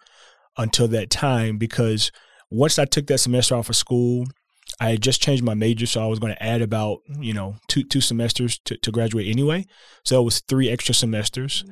[0.57, 2.11] until that time because
[2.49, 4.25] once I took that semester off of school,
[4.79, 7.55] I had just changed my major, so I was going to add about you know
[7.67, 9.65] two two semesters to, to graduate anyway.
[10.03, 11.63] So it was three extra semesters.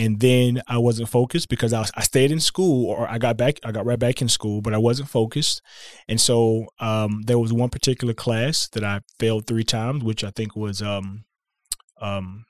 [0.00, 3.36] And then I wasn't focused because I, was, I stayed in school or I got
[3.36, 5.60] back I got right back in school but I wasn't focused.
[6.08, 10.30] And so um, there was one particular class that I failed three times which I
[10.30, 11.24] think was um
[12.00, 12.46] um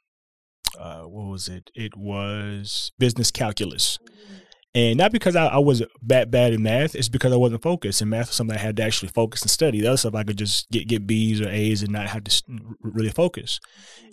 [0.79, 1.71] uh, what was it?
[1.75, 3.99] It was business calculus
[4.75, 8.01] and not because I, I was bad bad in math, it's because I wasn't focused.
[8.01, 9.81] And math was something I had to actually focus and study.
[9.81, 12.43] The other stuff I could just get get B's or A's and not have to
[12.81, 13.59] really focus.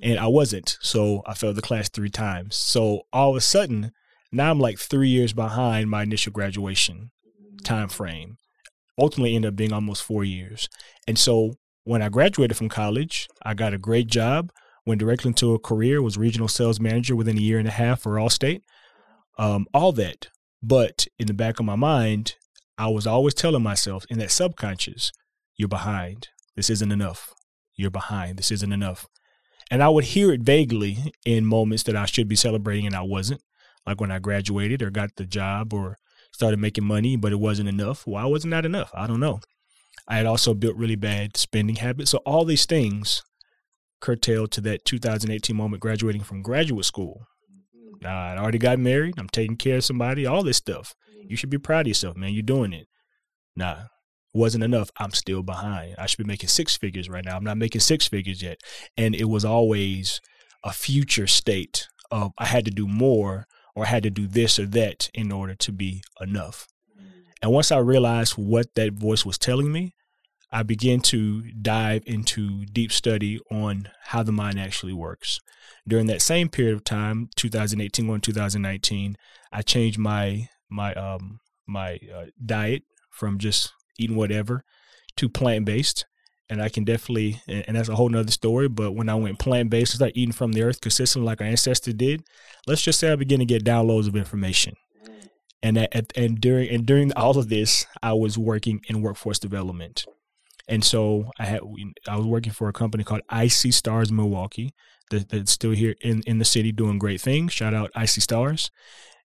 [0.01, 2.55] And I wasn't, so I failed the class three times.
[2.55, 3.91] So all of a sudden,
[4.31, 7.11] now I'm like three years behind my initial graduation
[7.63, 8.37] time frame.
[8.97, 10.69] Ultimately, ended up being almost four years.
[11.07, 14.51] And so when I graduated from college, I got a great job.
[14.87, 16.01] Went directly into a career.
[16.01, 18.61] Was regional sales manager within a year and a half for Allstate.
[19.37, 20.29] Um, all that
[20.61, 22.35] but in the back of my mind,
[22.77, 25.11] I was always telling myself in that subconscious,
[25.55, 26.29] you're behind.
[26.55, 27.33] This isn't enough.
[27.75, 28.37] You're behind.
[28.37, 29.07] This isn't enough.
[29.69, 33.01] And I would hear it vaguely in moments that I should be celebrating and I
[33.01, 33.41] wasn't,
[33.85, 35.97] like when I graduated or got the job or
[36.31, 38.05] started making money, but it wasn't enough.
[38.05, 38.91] Why wasn't that enough?
[38.93, 39.41] I don't know.
[40.07, 42.11] I had also built really bad spending habits.
[42.11, 43.23] So all these things
[43.99, 47.27] curtailed to that 2018 moment graduating from graduate school
[48.01, 49.15] Nah, I already got married.
[49.17, 50.25] I'm taking care of somebody.
[50.25, 50.93] All this stuff.
[51.27, 52.33] You should be proud of yourself, man.
[52.33, 52.87] You're doing it.
[53.55, 53.85] Nah,
[54.33, 54.89] wasn't enough.
[54.97, 55.95] I'm still behind.
[55.97, 57.35] I should be making six figures right now.
[57.35, 58.59] I'm not making six figures yet.
[58.95, 60.21] And it was always
[60.63, 64.59] a future state of I had to do more or I had to do this
[64.59, 66.67] or that in order to be enough.
[67.41, 69.93] And once I realized what that voice was telling me,
[70.51, 75.39] I began to dive into deep study on how the mind actually works.
[75.87, 79.17] During that same period of time, 2018 going 2019,
[79.51, 84.63] I changed my my um my uh, diet from just eating whatever
[85.17, 86.05] to plant based.
[86.49, 88.69] And I can definitely, and that's a whole nother story.
[88.69, 91.93] But when I went plant based, start eating from the earth consistently like our ancestors
[91.95, 92.23] did.
[92.65, 94.75] Let's just say I began to get downloads of information.
[95.61, 100.05] And at, and during and during all of this, I was working in workforce development.
[100.67, 101.61] And so I had
[102.07, 104.73] I was working for a company called IC Stars Milwaukee
[105.11, 107.53] that, that's still here in, in the city doing great things.
[107.53, 108.69] Shout out IC Stars.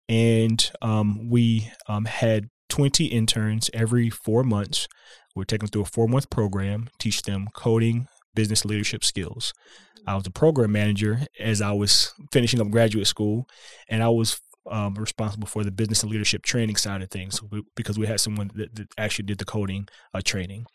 [0.07, 4.87] And um, we um, had 20 interns every four months.
[5.35, 9.53] We're taking them through a four month program, teach them coding, business leadership skills.
[10.07, 13.47] I was a program manager as I was finishing up graduate school,
[13.89, 17.41] and I was um, responsible for the business and leadership training side of things
[17.75, 20.65] because we had someone that, that actually did the coding uh, training.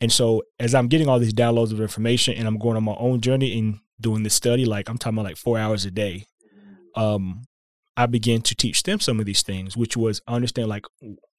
[0.00, 2.96] And so as I'm getting all these downloads of information and I'm going on my
[2.98, 6.26] own journey and doing this study, like I'm talking about like four hours a day,
[6.94, 7.42] um,
[7.96, 10.86] I began to teach them some of these things, which was understand like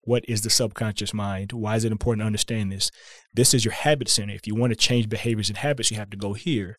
[0.04, 1.54] what is the subconscious mind?
[1.54, 2.92] Why is it important to understand this?
[3.34, 4.34] This is your habit center.
[4.34, 6.76] If you want to change behaviors and habits, you have to go here.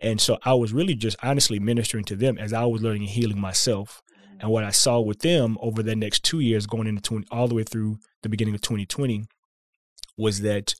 [0.00, 3.10] And so I was really just honestly ministering to them as I was learning and
[3.10, 4.02] healing myself.
[4.38, 7.48] And what I saw with them over the next two years, going into 20, all
[7.48, 9.24] the way through the beginning of 2020,
[10.16, 10.74] was that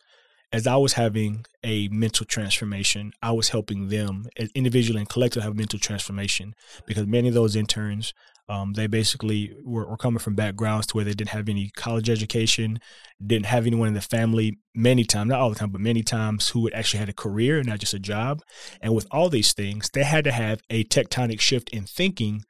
[0.53, 5.57] as I was having a mental transformation, I was helping them individually and collectively have
[5.57, 6.55] mental transformation
[6.87, 8.13] because many of those interns,
[8.49, 12.11] um, they basically were, were, coming from backgrounds to where they didn't have any college
[12.11, 12.81] education,
[13.25, 16.49] didn't have anyone in the family many times, not all the time, but many times
[16.49, 18.43] who had actually had a career, and not just a job.
[18.81, 22.43] And with all these things, they had to have a tectonic shift in thinking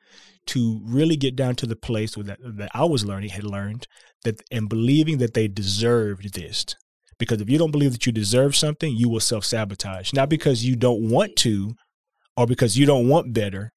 [0.47, 3.87] to really get down to the place that, that I was learning, had learned
[4.25, 6.65] that, and believing that they deserved this
[7.21, 10.13] because if you don't believe that you deserve something, you will self sabotage.
[10.13, 11.77] Not because you don't want to
[12.37, 13.71] or because you don't want better,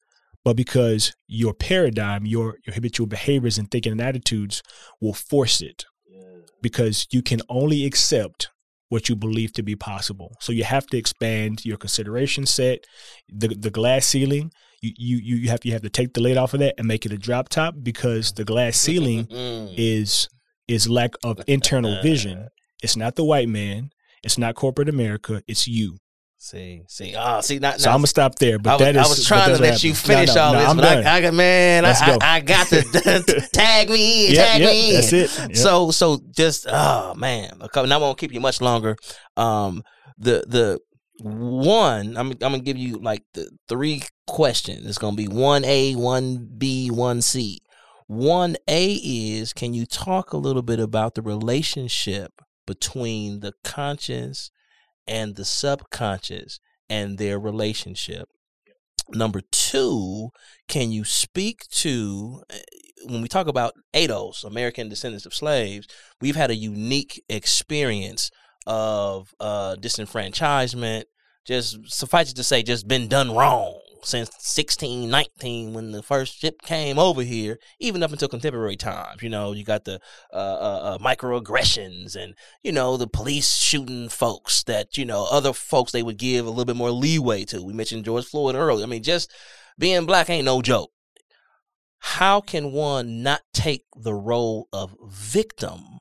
[0.44, 4.64] but because your paradigm, your, your habitual behaviors and thinking and attitudes
[5.00, 5.86] will force it.
[6.62, 8.50] Because you can only accept
[8.90, 10.36] what you believe to be possible.
[10.40, 12.86] So you have to expand your consideration set,
[13.28, 14.52] the the glass ceiling.
[14.82, 17.06] You you you have you have to take the lid off of that and make
[17.06, 19.74] it a drop top because the glass ceiling Mm.
[19.78, 20.30] is
[20.68, 22.48] is lack of internal vision.
[22.84, 23.92] It's not the white man.
[24.24, 25.42] It's not corporate America.
[25.48, 25.98] It's you.
[26.38, 27.80] See, see, ah, see, not.
[27.80, 28.60] So I'm gonna stop there.
[28.60, 29.06] But I was, that is.
[29.06, 30.10] I was trying to let what you happens.
[30.10, 31.06] No, finish no, all no, this, I'm but done.
[31.06, 32.18] I, I got man, I, Let's go.
[32.22, 34.96] I, I got to tag me in, Yep, tag yep, me in.
[34.96, 35.40] That's it.
[35.40, 35.56] Yep.
[35.56, 38.98] So, so just oh man, now I won't keep you much longer.
[39.38, 39.84] Um,
[40.18, 40.80] the the
[41.22, 44.86] one, I'm I'm gonna give you like the three questions.
[44.86, 47.60] It's gonna be one A, one B, one C.
[48.08, 54.52] One A is, can you talk a little bit about the relationship between the conscious
[55.08, 58.30] and the subconscious and their relationship?
[59.10, 60.30] Number two,
[60.68, 62.60] can you speak to eh,
[63.06, 65.88] when we talk about ADOS, American descendants of slaves,
[66.22, 68.32] we've had a unique experience
[68.66, 71.04] of uh, disenfranchisement.
[71.46, 76.62] Just suffice it to say, just been done wrong since 1619 when the first ship
[76.62, 79.22] came over here, even up until contemporary times.
[79.22, 80.00] You know, you got the
[80.32, 85.54] uh, uh, uh, microaggressions and, you know, the police shooting folks that, you know, other
[85.54, 87.64] folks they would give a little bit more leeway to.
[87.64, 88.86] We mentioned George Floyd earlier.
[88.86, 89.32] I mean, just
[89.78, 90.92] being black ain't no joke
[92.06, 96.00] how can one not take the role of victim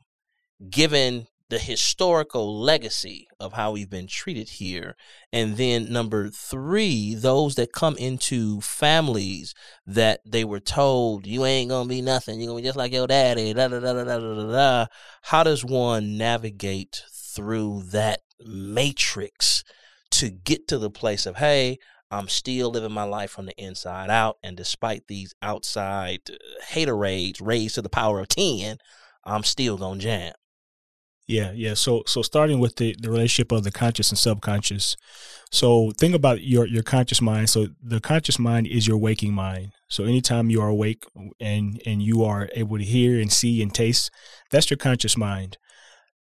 [0.69, 4.97] given the historical legacy of how we've been treated here
[5.35, 9.55] and then number 3 those that come into families
[9.87, 13.07] that they were told you ain't to be nothing you're to be just like your
[13.07, 14.87] daddy da, da, da, da, da, da, da,
[15.25, 19.63] how does one navigate through that matrix
[20.11, 21.79] to get to the place of hey
[22.11, 24.37] I'm still living my life from the inside out.
[24.43, 26.35] And despite these outside uh,
[26.69, 28.77] hater raids raised to the power of 10,
[29.25, 30.35] I'm still to jam.
[31.27, 31.75] Yeah, yeah.
[31.75, 34.97] So so starting with the, the relationship of the conscious and subconscious.
[35.51, 37.49] So think about your your conscious mind.
[37.51, 39.73] So the conscious mind is your waking mind.
[39.89, 41.05] So anytime you are awake
[41.41, 44.11] and and you are able to hear and see and taste,
[44.51, 45.59] that's your conscious mind.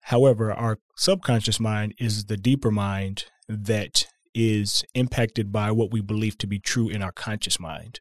[0.04, 6.38] However, our subconscious mind is the deeper mind that is impacted by what we believe
[6.40, 8.00] to be true in our conscious mind.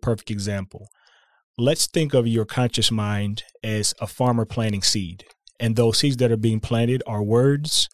[0.00, 0.88] Perfect example.
[1.56, 5.24] Let's think of your conscious mind as a farmer planting seed.
[5.64, 7.88] And those seeds that are being planted are words,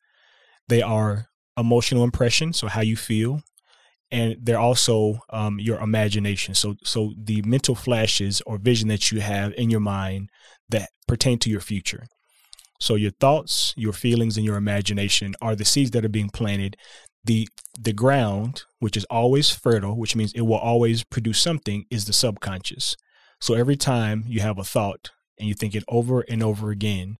[0.68, 3.42] they are emotional impressions, so how you feel,
[4.10, 6.56] and they're also um, your imagination.
[6.56, 10.30] So, so the mental flashes or vision that you have in your mind
[10.68, 12.08] that pertain to your future.
[12.80, 16.76] So your thoughts, your feelings, and your imagination are the seeds that are being planted.
[17.22, 17.46] The
[17.78, 22.12] the ground, which is always fertile, which means it will always produce something, is the
[22.12, 22.96] subconscious.
[23.40, 27.18] So every time you have a thought and you think it over and over again,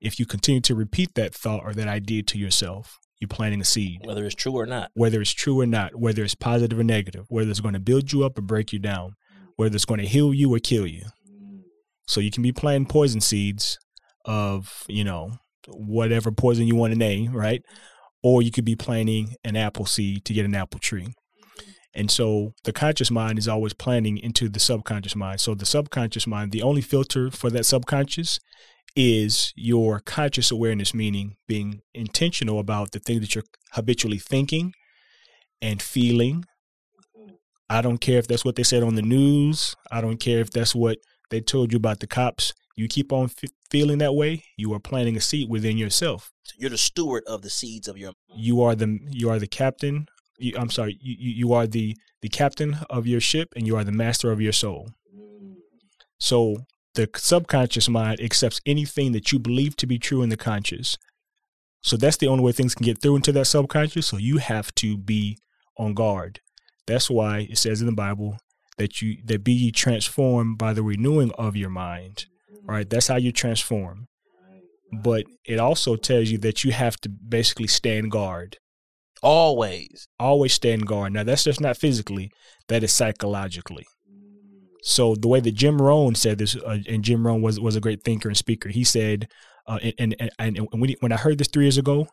[0.00, 3.64] if you continue to repeat that thought or that idea to yourself, you're planting a
[3.64, 4.00] seed.
[4.04, 4.90] Whether it's true or not.
[4.94, 8.12] Whether it's true or not, whether it's positive or negative, whether it's going to build
[8.12, 9.12] you up or break you down,
[9.56, 11.04] whether it's going to heal you or kill you.
[12.06, 13.78] So you can be planting poison seeds
[14.24, 15.32] of, you know,
[15.68, 17.62] whatever poison you want to name, right?
[18.22, 21.14] Or you could be planting an apple seed to get an apple tree.
[21.94, 25.40] And so the conscious mind is always planting into the subconscious mind.
[25.40, 28.38] So the subconscious mind, the only filter for that subconscious
[28.96, 34.72] is your conscious awareness, meaning being intentional about the things that you're habitually thinking
[35.62, 36.44] and feeling.
[37.68, 39.76] I don't care if that's what they said on the news.
[39.90, 40.98] I don't care if that's what
[41.30, 42.52] they told you about the cops.
[42.76, 46.32] You keep on f- feeling that way, you are planting a seed within yourself.
[46.42, 48.12] So you're the steward of the seeds of your.
[48.34, 50.06] You are the you are the captain.
[50.38, 50.98] You, I'm sorry.
[51.00, 54.32] You, you you are the the captain of your ship, and you are the master
[54.32, 54.88] of your soul.
[56.18, 56.56] So
[56.94, 60.98] the subconscious mind accepts anything that you believe to be true in the conscious.
[61.82, 64.06] So that's the only way things can get through into that subconscious.
[64.06, 65.38] So you have to be
[65.78, 66.40] on guard.
[66.86, 68.38] That's why it says in the Bible
[68.76, 72.26] that you that be ye transformed by the renewing of your mind.
[72.64, 72.88] Right?
[72.88, 74.08] That's how you transform.
[74.92, 78.58] But it also tells you that you have to basically stand guard.
[79.22, 80.08] Always.
[80.18, 81.12] Always stand guard.
[81.12, 82.30] Now that's just not physically,
[82.68, 83.86] that is psychologically.
[84.82, 87.80] So the way that Jim Rohn said this, uh, and Jim Rohn was was a
[87.80, 88.68] great thinker and speaker.
[88.68, 89.28] He said,
[89.66, 92.08] uh, and and, and, when, he, when I heard this three years ago,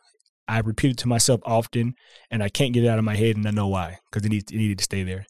[0.46, 1.94] I repeated it to myself often,
[2.30, 4.32] and I can't get it out of my head, and I know why, because it,
[4.32, 5.26] it needed to stay there.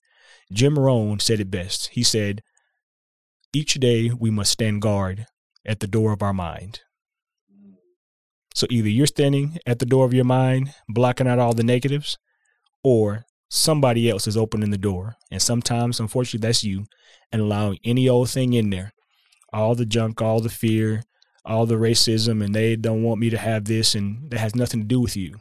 [0.53, 1.89] Jim Rohn said it best.
[1.93, 2.43] He said,
[3.53, 5.26] "Each day we must stand guard
[5.64, 6.80] at the door of our mind."
[8.55, 12.18] So either you're standing at the door of your mind, blocking out all the negatives,
[12.82, 15.14] or somebody else is opening the door.
[15.30, 16.86] And sometimes, unfortunately, that's you
[17.33, 18.93] and allowing any old thing in there
[19.51, 21.03] all the junk, all the fear,
[21.45, 24.81] all the racism and they don't want me to have this and that has nothing
[24.81, 25.37] to do with you.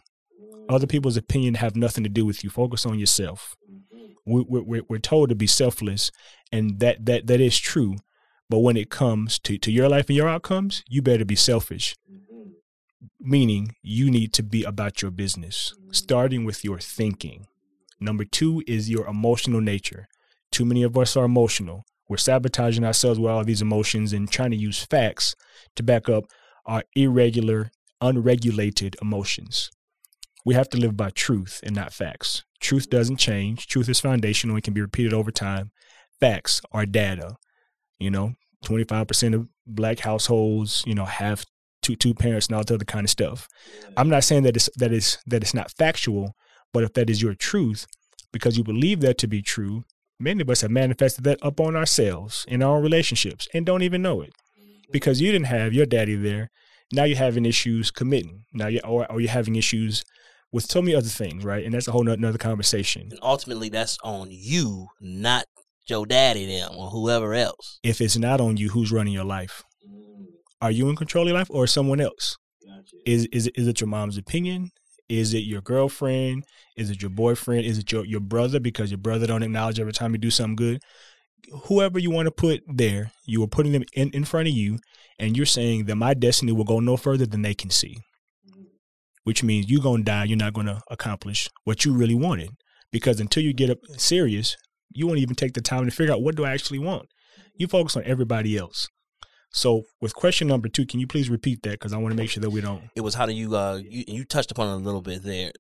[0.69, 2.49] Other people's opinion have nothing to do with you.
[2.49, 3.55] Focus on yourself.
[3.69, 4.31] Mm-hmm.
[4.49, 6.11] We, we, we're told to be selfless,
[6.51, 7.95] and that that that is true.
[8.49, 11.95] But when it comes to, to your life and your outcomes, you better be selfish.
[12.11, 12.49] Mm-hmm.
[13.19, 15.93] Meaning, you need to be about your business, mm-hmm.
[15.93, 17.47] starting with your thinking.
[17.99, 20.07] Number two is your emotional nature.
[20.51, 21.85] Too many of us are emotional.
[22.09, 25.35] We're sabotaging ourselves with all these emotions and trying to use facts
[25.75, 26.25] to back up
[26.65, 27.71] our irregular,
[28.01, 29.69] unregulated emotions.
[30.45, 32.45] We have to live by truth and not facts.
[32.61, 33.67] Truth doesn't change.
[33.67, 35.71] Truth is foundational and can be repeated over time.
[36.19, 37.35] Facts are data.
[37.99, 38.33] You know,
[38.65, 41.45] 25% of black households, you know, have
[41.81, 43.47] two two parents and all the other kind of stuff.
[43.95, 46.35] I'm not saying that it's that is that it's not factual,
[46.73, 47.85] but if that is your truth,
[48.31, 49.83] because you believe that to be true,
[50.19, 54.01] many of us have manifested that up on ourselves in our relationships and don't even
[54.01, 54.33] know it.
[54.91, 56.49] Because you didn't have your daddy there.
[56.93, 58.45] Now you're having issues committing.
[58.53, 60.03] Now you or, or you're having issues
[60.51, 61.65] with so many other things, right?
[61.65, 63.09] And that's a whole nother conversation.
[63.11, 65.45] And ultimately, that's on you, not
[65.87, 67.79] your daddy, them, or whoever else.
[67.83, 69.63] If it's not on you, who's running your life?
[70.61, 72.37] Are you in control of your life or someone else?
[72.65, 72.95] Gotcha.
[73.05, 74.71] Is is is it your mom's opinion?
[75.09, 76.43] Is it your girlfriend?
[76.75, 77.65] Is it your boyfriend?
[77.65, 80.55] Is it your, your brother because your brother don't acknowledge every time you do something
[80.55, 80.81] good?
[81.65, 84.79] Whoever you want to put there, you are putting them in, in front of you,
[85.17, 87.97] and you're saying that my destiny will go no further than they can see.
[89.23, 92.49] Which means you're gonna die, you're not gonna accomplish what you really wanted.
[92.91, 94.57] Because until you get up serious,
[94.89, 97.07] you won't even take the time to figure out what do I actually want.
[97.55, 98.87] You focus on everybody else.
[99.51, 102.29] So, with question number two, can you please repeat that because I want to make
[102.29, 102.83] sure that we don't.
[102.95, 105.51] It was how do you uh you, you touched upon it a little bit there,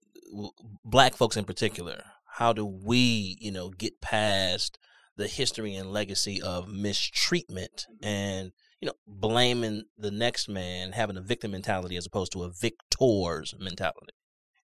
[0.83, 2.03] black folks in particular.
[2.25, 4.77] How do we you know get past
[5.15, 11.21] the history and legacy of mistreatment and you know blaming the next man, having a
[11.21, 14.13] victim mentality as opposed to a victor's mentality?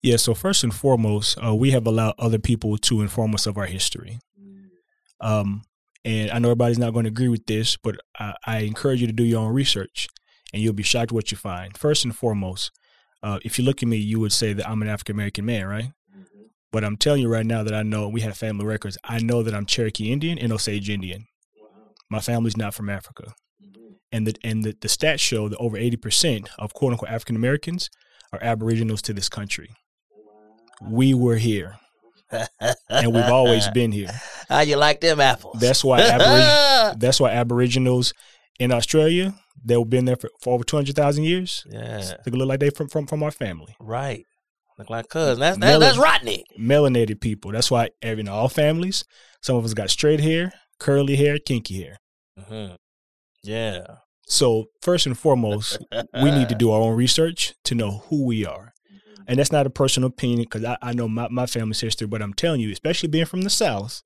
[0.02, 0.18] Yeah.
[0.18, 3.66] So first and foremost, uh, we have allowed other people to inform us of our
[3.66, 4.20] history.
[4.42, 4.70] Mm.
[5.20, 5.62] Um,
[6.10, 9.06] and I know everybody's not going to agree with this, but I, I, encourage you
[9.06, 10.08] to do your own research,
[10.52, 11.78] and you'll be shocked what you find.
[11.78, 12.72] First and foremost,
[13.22, 15.68] uh, if you look at me, you would say that I'm an African American man,
[15.68, 15.92] right?
[16.12, 16.46] Mm-hmm.
[16.72, 18.98] But I'm telling you right now that I know we have family records.
[19.04, 21.28] I know that I'm Cherokee Indian and Osage Indian.
[21.62, 21.68] Wow.
[22.10, 23.94] My family's not from Africa, mm-hmm.
[24.12, 27.36] and the and the, the stats show that over 80 percent of quote unquote African
[27.36, 27.88] Americans
[28.34, 29.70] are Aboriginals to this country.
[30.82, 30.90] Wow.
[30.90, 31.76] We were here
[32.32, 34.10] and we've always been here.
[34.48, 35.60] How you like them apples?
[35.60, 38.14] That's why Aborig- that's why Aboriginals
[38.60, 41.66] in Australia they've been there for, for over two hundred thousand years.
[41.70, 43.76] Yeah, they look like they from from from our family.
[43.80, 44.26] Right.
[44.78, 45.42] Look like cousin.
[45.42, 46.46] That's that, that's Rodney.
[46.58, 47.52] Melanated people.
[47.52, 49.04] That's why every in all families,
[49.42, 51.98] some of us got straight hair, curly hair, kinky hair.
[52.40, 52.76] Mm-hmm.
[53.44, 53.82] Yeah.
[54.26, 55.80] So first and foremost,
[56.14, 58.74] we need to do our own research to know who we are
[59.28, 62.22] and that's not a personal opinion because I, I know my, my family's history, but
[62.22, 64.02] I'm telling you, especially being from the South,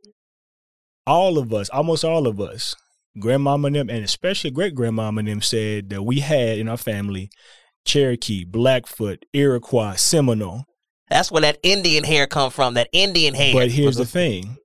[1.06, 2.76] all of us, almost all of us,
[3.20, 6.78] grandmama and them, and especially great grandmama and them said that we had in our
[6.78, 7.30] family
[7.86, 10.66] Cherokee, Blackfoot, Iroquois, Seminole.
[11.10, 13.54] That's where that Indian hair come from, that Indian hair.
[13.54, 14.58] But here's the thing.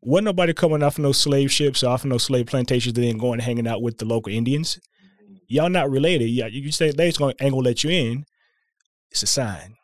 [0.00, 3.06] Wasn't nobody coming off of no slave ships or off of no slave plantations and
[3.06, 4.78] then going hanging out with the local Indians.
[5.48, 6.26] Y'all not related.
[6.26, 8.24] Yeah, you say they just gonna ain't gonna let you in.
[9.10, 9.77] It's a sign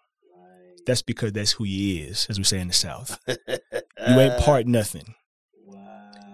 [0.86, 3.18] that's because that's who he is, as we say in the South.
[3.28, 5.14] you ain't part nothing.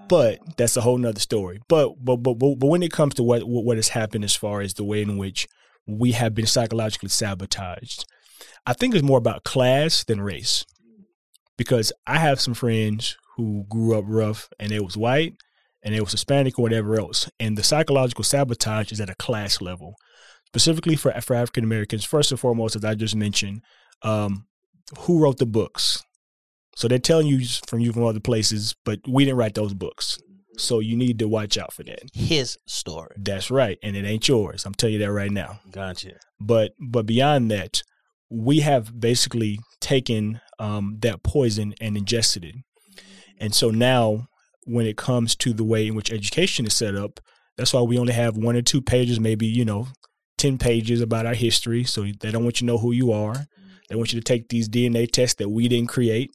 [0.08, 1.60] But that's a whole nother story.
[1.68, 4.60] But, but but but but when it comes to what what has happened as far
[4.60, 5.46] as the way in which
[5.86, 8.04] we have been psychologically sabotaged,
[8.66, 10.64] I think it's more about class than race.
[11.56, 15.34] Because I have some friends who grew up rough and they was white
[15.82, 17.30] and they was Hispanic or whatever else.
[17.38, 19.94] And the psychological sabotage is at a class level.
[20.46, 23.62] Specifically for, for African Americans, first and foremost, as I just mentioned,
[24.02, 24.46] um,
[25.00, 26.02] who wrote the books.
[26.76, 30.18] So they're telling you from you from other places, but we didn't write those books.
[30.56, 32.02] So you need to watch out for that.
[32.12, 33.14] His story.
[33.16, 34.66] That's right, and it ain't yours.
[34.66, 35.60] I'm telling you that right now.
[35.70, 36.12] Gotcha.
[36.38, 37.82] But but beyond that,
[38.28, 42.54] we have basically taken um, that poison and ingested it,
[43.38, 44.28] and so now
[44.64, 47.20] when it comes to the way in which education is set up,
[47.56, 49.88] that's why we only have one or two pages, maybe you know,
[50.36, 51.84] ten pages about our history.
[51.84, 53.46] So they don't want you to know who you are.
[53.90, 56.30] They want you to take these DNA tests that we didn't create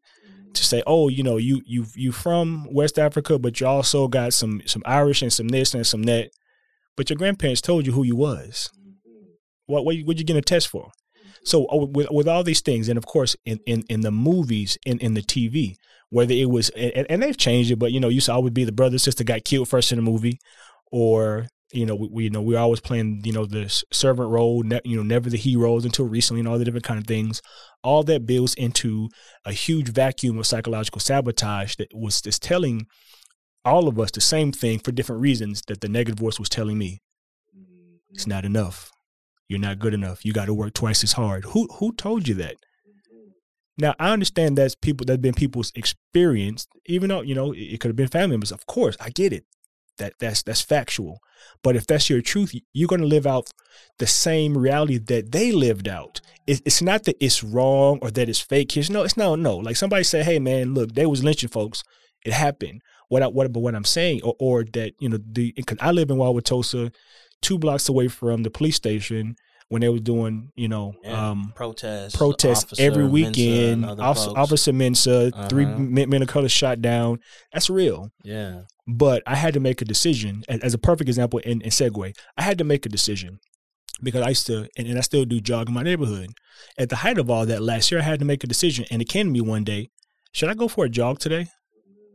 [0.54, 0.64] to mm-hmm.
[0.64, 4.62] say, oh, you know, you you you from West Africa, but you also got some
[4.66, 6.30] some Irish and some this and some that.
[6.98, 8.70] But your grandparents told you who you was.
[8.78, 9.32] Mm-hmm.
[9.68, 10.84] What what what you getting a test for?
[10.84, 11.30] Mm-hmm.
[11.46, 14.78] So oh, with with all these things, and of course in in, in the movies,
[14.86, 15.78] in in the TV,
[16.10, 18.66] whether it was and, and they've changed it, but you know, you saw would be
[18.66, 20.40] the brother sister got killed first in the movie,
[20.92, 24.64] or You know, we, we you know we're always playing you know the servant role,
[24.64, 27.42] ne- you know, never the heroes until recently, and all the different kind of things.
[27.84, 29.10] All that builds into
[29.46, 32.88] a huge vacuum of psychological sabotage that was just telling
[33.66, 36.78] all of us the same thing for different reasons that the negative voice was telling
[36.78, 37.02] me.
[37.58, 37.96] Mm-hmm.
[38.14, 38.92] It's not enough.
[39.48, 40.24] You're not good enough.
[40.24, 41.46] You got to work twice as hard.
[41.46, 42.54] Who who told you that?
[42.54, 43.30] Mm-hmm.
[43.80, 47.80] Now I understand that's people that's been people's experience, even though you know it, it
[47.80, 48.52] could have been family members.
[48.52, 49.46] Of course, I get it.
[49.98, 51.20] That that's that's factual.
[51.64, 53.50] But if that's your truth, you're going to live out
[53.98, 56.22] the same reality that they lived out.
[56.48, 58.72] It's not that it's wrong or that it's fake.
[58.72, 59.58] Here's no, it's no, no.
[59.58, 61.84] Like somebody say, "Hey, man, look, they was lynching folks.
[62.24, 65.54] It happened." What I, what but what I'm saying, or, or that you know, the
[65.56, 66.94] because I live in Wauwatosa,
[67.42, 69.36] two blocks away from the police station
[69.70, 71.30] when they was doing, you know, Yeah.
[71.32, 73.84] um, protests, protests Officer every weekend.
[73.86, 74.30] other Officer.
[74.38, 75.80] Officer Mensah, three Uh-huh.
[75.80, 77.20] men, men of color shot down.
[77.52, 78.12] That's real.
[78.24, 78.62] Yeah.
[78.88, 82.16] But I had to make a decision as, as a perfect example in, in segue.
[82.38, 83.40] I had to make a decision
[84.04, 86.30] because I used to, and, and I still do jog in my neighborhood.
[86.78, 89.02] At the height of all that last year, I had to make a decision, and
[89.02, 89.90] it came to me one day:
[90.32, 91.48] should I go for a jog today?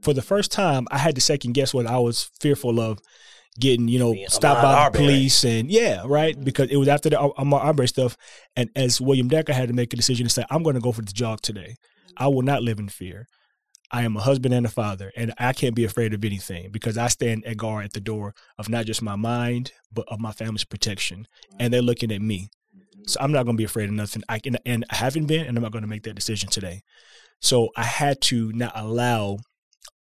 [0.03, 3.01] For the first time, I had to second guess what I was fearful of
[3.59, 7.11] getting, you know, Being stopped by the police, and yeah, right, because it was after
[7.11, 8.17] the um, um, Ahmaud Arbery stuff.
[8.57, 10.93] And as William Decker had to make a decision to say, I'm going to go
[10.93, 11.77] for the jog today.
[12.17, 13.27] I will not live in fear.
[13.93, 16.97] I am a husband and a father, and I can't be afraid of anything because
[16.97, 20.31] I stand at guard at the door of not just my mind, but of my
[20.31, 21.27] family's protection.
[21.59, 22.51] And they're looking at me.
[23.07, 24.23] So I'm not going to be afraid of nothing.
[24.29, 26.83] I can, and I haven't been, and I'm not going to make that decision today.
[27.41, 29.39] So I had to not allow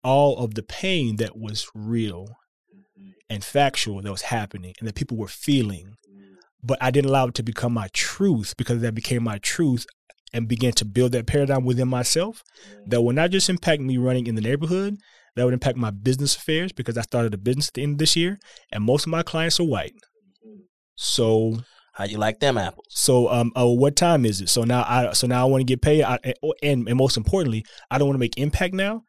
[0.05, 2.36] all of the pain that was real
[3.28, 5.94] and factual that was happening and that people were feeling.
[6.62, 9.86] But I didn't allow it to become my truth because that became my truth
[10.32, 12.42] and began to build that paradigm within myself
[12.86, 14.96] that will not just impact me running in the neighborhood,
[15.36, 17.98] that would impact my business affairs because I started a business at the end of
[17.98, 18.38] this year
[18.70, 19.94] and most of my clients are white.
[20.96, 21.61] So
[21.94, 22.86] How you like them apples?
[22.90, 24.48] so um oh what time is it?
[24.48, 26.18] So now I so now I want to get paid I,
[26.62, 29.05] and and most importantly, I don't want to make impact now.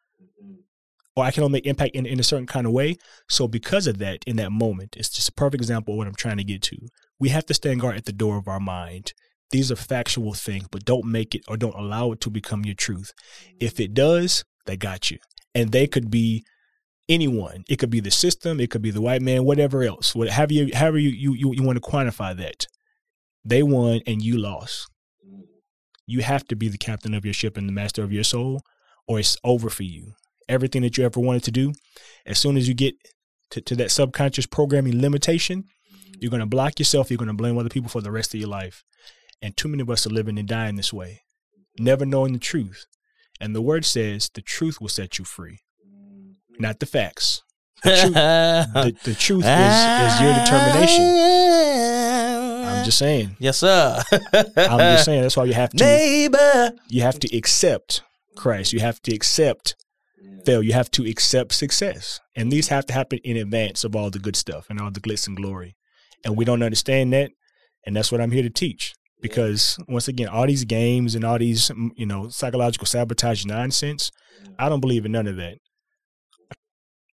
[1.15, 2.95] Or I can only make impact in, in a certain kind of way.
[3.27, 6.15] So because of that, in that moment, it's just a perfect example of what I'm
[6.15, 6.77] trying to get to.
[7.19, 9.13] We have to stand guard at the door of our mind.
[9.51, 12.75] These are factual things, but don't make it or don't allow it to become your
[12.75, 13.11] truth.
[13.59, 15.17] If it does, they got you.
[15.53, 16.45] And they could be
[17.09, 17.65] anyone.
[17.69, 20.15] It could be the system, it could be the white man, whatever else.
[20.15, 22.67] Whatever you however you, you, you, you want to quantify that.
[23.43, 24.89] They won and you lost.
[26.07, 28.61] You have to be the captain of your ship and the master of your soul,
[29.07, 30.13] or it's over for you.
[30.49, 31.73] Everything that you ever wanted to do,
[32.25, 32.95] as soon as you get
[33.51, 35.65] to, to that subconscious programming limitation,
[36.19, 37.09] you're going to block yourself.
[37.09, 38.83] You're going to blame other people for the rest of your life.
[39.41, 41.21] And too many of us are living and dying this way,
[41.79, 42.85] never knowing the truth.
[43.39, 45.59] And the word says the truth will set you free,
[46.59, 47.41] not the facts.
[47.83, 51.03] The truth, the, the truth is, is your determination.
[52.81, 53.35] I'm just saying.
[53.39, 54.01] Yes, sir.
[54.31, 55.23] I'm just saying.
[55.23, 56.73] That's why you have to Neighbor.
[56.87, 58.03] you have to accept
[58.35, 58.73] Christ.
[58.73, 59.75] You have to accept
[60.45, 60.67] failure.
[60.67, 62.19] You have to accept success.
[62.35, 64.99] And these have to happen in advance of all the good stuff and all the
[64.99, 65.75] glitz and glory.
[66.23, 67.31] And we don't understand that.
[67.85, 68.93] And that's what I'm here to teach.
[69.21, 74.11] Because once again, all these games and all these, mm, you know, psychological sabotage nonsense,
[74.57, 75.57] I don't believe in none of that.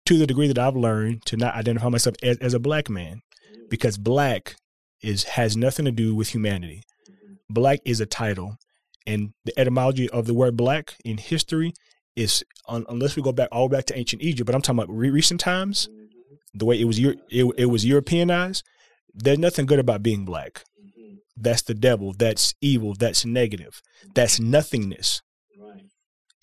[0.07, 3.21] To the degree that I've learned to not identify myself as, as a black man,
[3.69, 4.55] because black
[5.01, 6.83] is has nothing to do with humanity.
[7.49, 8.57] Black is a title,
[9.07, 11.73] and the etymology of the word black in history
[12.15, 14.95] is un, unless we go back all back to ancient Egypt, but I'm talking about
[14.95, 15.89] re- recent times,
[16.53, 18.63] the way it was it, it was Europeanized.
[19.13, 20.63] There's nothing good about being black.
[21.35, 22.13] That's the devil.
[22.17, 22.93] That's evil.
[22.97, 23.81] That's negative.
[24.13, 25.21] That's nothingness.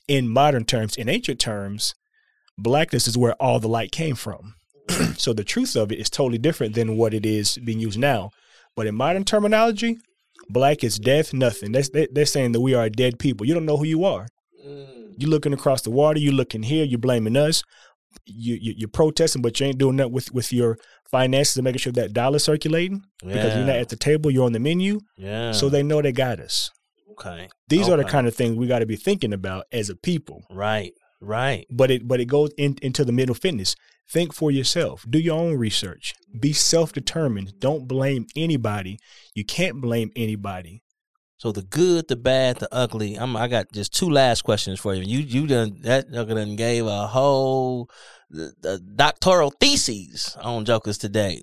[0.09, 1.95] In modern terms, in ancient terms,
[2.59, 4.55] blackness is where all the light came from.
[5.17, 8.31] so the truth of it is totally different than what it is being used now.
[8.75, 9.99] But in modern terminology,
[10.49, 11.73] black is death, nothing.
[11.73, 13.47] That's, they, they're saying that we are dead people.
[13.47, 14.27] You don't know who you are.
[14.67, 15.15] Mm.
[15.19, 16.19] You're looking across the water.
[16.19, 16.85] You're looking here.
[16.85, 17.63] You're blaming us.
[18.27, 20.77] You, you you're protesting, but you ain't doing that with with your
[21.11, 24.31] finances and making sure that dollar's circulating because you're not at the table.
[24.33, 25.53] You're on the menu, Yeah.
[25.53, 26.71] so they know they got us.
[27.13, 27.49] okay.
[27.69, 30.43] These are the kind of things we got to be thinking about as a people.
[30.51, 30.93] Right.
[31.21, 31.67] Right.
[31.71, 33.77] But it but it goes in, into the mental fitness.
[34.11, 35.05] Think for yourself.
[35.09, 36.13] Do your own research.
[36.41, 37.53] Be self determined.
[37.61, 38.99] Don't blame anybody.
[39.37, 40.83] You can't blame anybody.
[41.41, 43.15] So the good, the bad, the ugly.
[43.15, 43.35] I'm.
[43.35, 45.03] I got just two last questions for you.
[45.03, 47.89] You you done that Joker done gave a whole
[48.29, 51.41] the, the doctoral theses on Jokers today.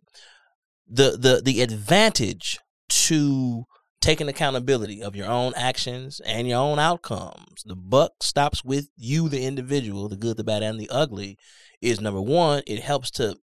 [0.88, 3.64] The the the advantage to
[4.00, 7.64] taking accountability of your own actions and your own outcomes.
[7.66, 11.40] The buck stops with you, the individual, the good, the bad, and the ugly.
[11.82, 12.62] Is number one.
[12.68, 13.36] It helps to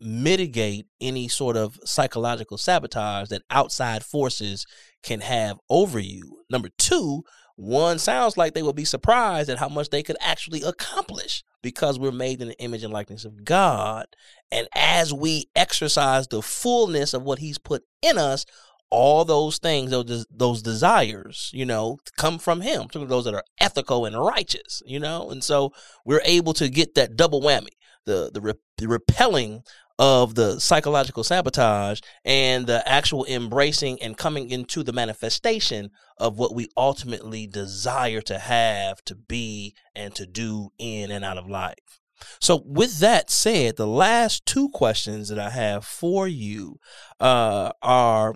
[0.00, 4.66] mitigate any sort of psychological sabotage that outside forces
[5.06, 6.42] can have over you.
[6.50, 7.22] Number two,
[7.54, 11.98] one sounds like they will be surprised at how much they could actually accomplish because
[11.98, 14.06] we're made in the image and likeness of God.
[14.52, 18.44] And as we exercise the fullness of what He's put in us,
[18.90, 22.88] all those things, those those desires, you know, come from Him.
[22.92, 25.72] Those that are ethical and righteous, you know, and so
[26.04, 29.62] we're able to get that double whammy, the the, re- the repelling
[29.98, 36.54] of the psychological sabotage and the actual embracing and coming into the manifestation of what
[36.54, 42.00] we ultimately desire to have, to be, and to do in and out of life.
[42.40, 46.78] So, with that said, the last two questions that I have for you
[47.20, 48.34] uh, are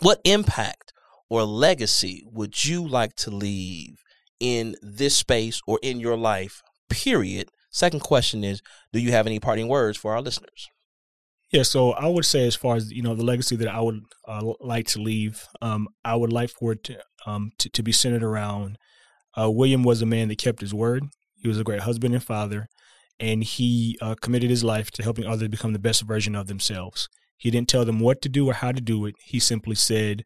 [0.00, 0.92] what impact
[1.28, 4.02] or legacy would you like to leave
[4.38, 7.50] in this space or in your life, period?
[7.70, 8.60] Second question is
[8.92, 10.68] Do you have any parting words for our listeners?
[11.52, 14.02] Yeah, so I would say, as far as you know, the legacy that I would
[14.26, 17.90] uh, like to leave, um, I would like for it to, um, to, to be
[17.90, 18.78] centered around.
[19.36, 21.04] Uh, William was a man that kept his word.
[21.34, 22.68] He was a great husband and father,
[23.18, 27.08] and he uh, committed his life to helping others become the best version of themselves.
[27.36, 29.14] He didn't tell them what to do or how to do it.
[29.24, 30.24] He simply said,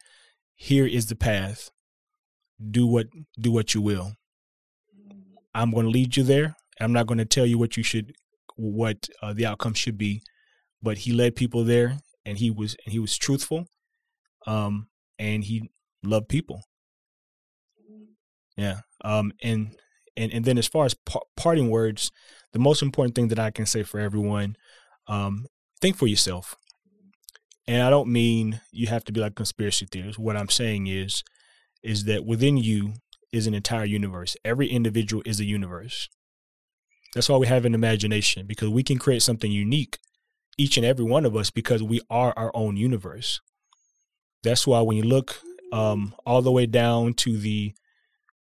[0.56, 1.70] "Here is the path.
[2.70, 3.06] Do what
[3.38, 4.14] do what you will.
[5.54, 6.56] I'm going to lead you there.
[6.80, 8.14] I'm not going to tell you what you should,
[8.56, 10.22] what uh, the outcome should be."
[10.84, 13.66] but he led people there and he was and he was truthful
[14.46, 14.86] um
[15.18, 15.70] and he
[16.04, 16.62] loved people.
[18.56, 19.74] Yeah um and
[20.16, 22.12] and and then as far as par- parting words
[22.52, 24.54] the most important thing that i can say for everyone
[25.08, 25.46] um
[25.80, 26.54] think for yourself.
[27.66, 30.18] And i don't mean you have to be like conspiracy theorists.
[30.18, 31.24] What i'm saying is
[31.82, 32.94] is that within you
[33.32, 34.36] is an entire universe.
[34.44, 36.08] Every individual is a universe
[37.14, 39.98] that's why we have an imagination because we can create something unique
[40.58, 43.40] each and every one of us because we are our own universe.
[44.42, 45.40] That's why when you look
[45.72, 47.74] um, all the way down to the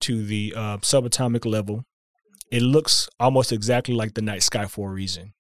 [0.02, 1.86] to the uh, subatomic level,
[2.50, 5.34] it looks almost exactly like the night sky for a reason.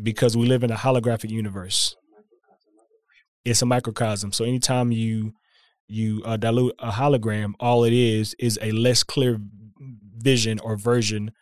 [0.00, 1.96] Because we live in a holographic universe.
[3.44, 4.32] It's a microcosm.
[4.32, 5.32] So anytime you
[5.88, 9.40] you uh, dilute a hologram, all it is is a less clear
[10.22, 11.32] vision or version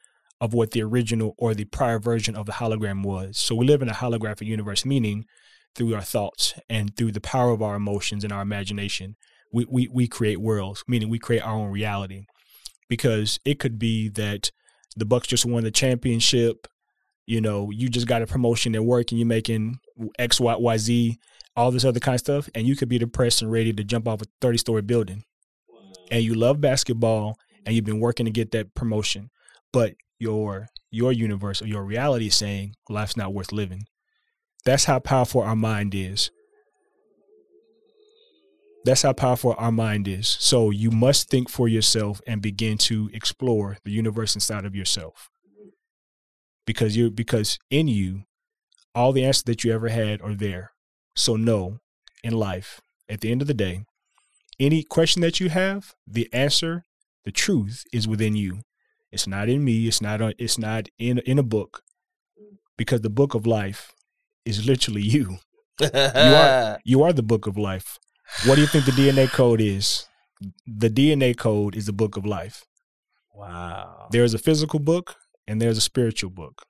[0.41, 3.37] of what the original or the prior version of the hologram was.
[3.37, 5.25] So we live in a holographic universe, meaning
[5.75, 9.17] through our thoughts and through the power of our emotions and our imagination,
[9.53, 12.27] we, we, we create worlds, meaning we create our own reality.
[12.89, 14.51] Because it could be that
[14.97, 16.67] the Bucks just won the championship,
[17.27, 19.79] you know, you just got a promotion at work and you're making
[20.19, 21.19] X, Y, Y, Z,
[21.55, 24.09] all this other kind of stuff, and you could be depressed and ready to jump
[24.09, 25.25] off a 30 story building.
[26.11, 27.37] And you love basketball
[27.69, 29.29] and you've been working to get that promotion.
[29.75, 33.85] But your your universe or your reality is saying life's not worth living.
[34.65, 36.31] That's how powerful our mind is.
[38.87, 40.27] That's how powerful our mind is.
[40.41, 45.29] So you must think for yourself and begin to explore the universe inside of yourself.
[46.67, 48.23] Because you because in you,
[48.95, 50.73] all the answers that you ever had are there.
[51.15, 51.81] So know
[52.25, 53.85] in life, at the end of the day,
[54.59, 56.85] any question that you have, the answer,
[57.29, 58.63] the truth is within you.
[59.13, 59.87] It's not in me.
[59.87, 60.23] It's not.
[60.39, 61.83] It's not in in a book,
[62.79, 63.93] because the book of life
[64.47, 65.37] is literally you.
[65.79, 67.99] you are you are the book of life.
[68.47, 70.07] What do you think the DNA code is?
[70.67, 72.65] The DNA code is the book of life.
[73.35, 74.09] Wow.
[74.11, 75.17] There's a physical book
[75.47, 76.65] and there's a spiritual book.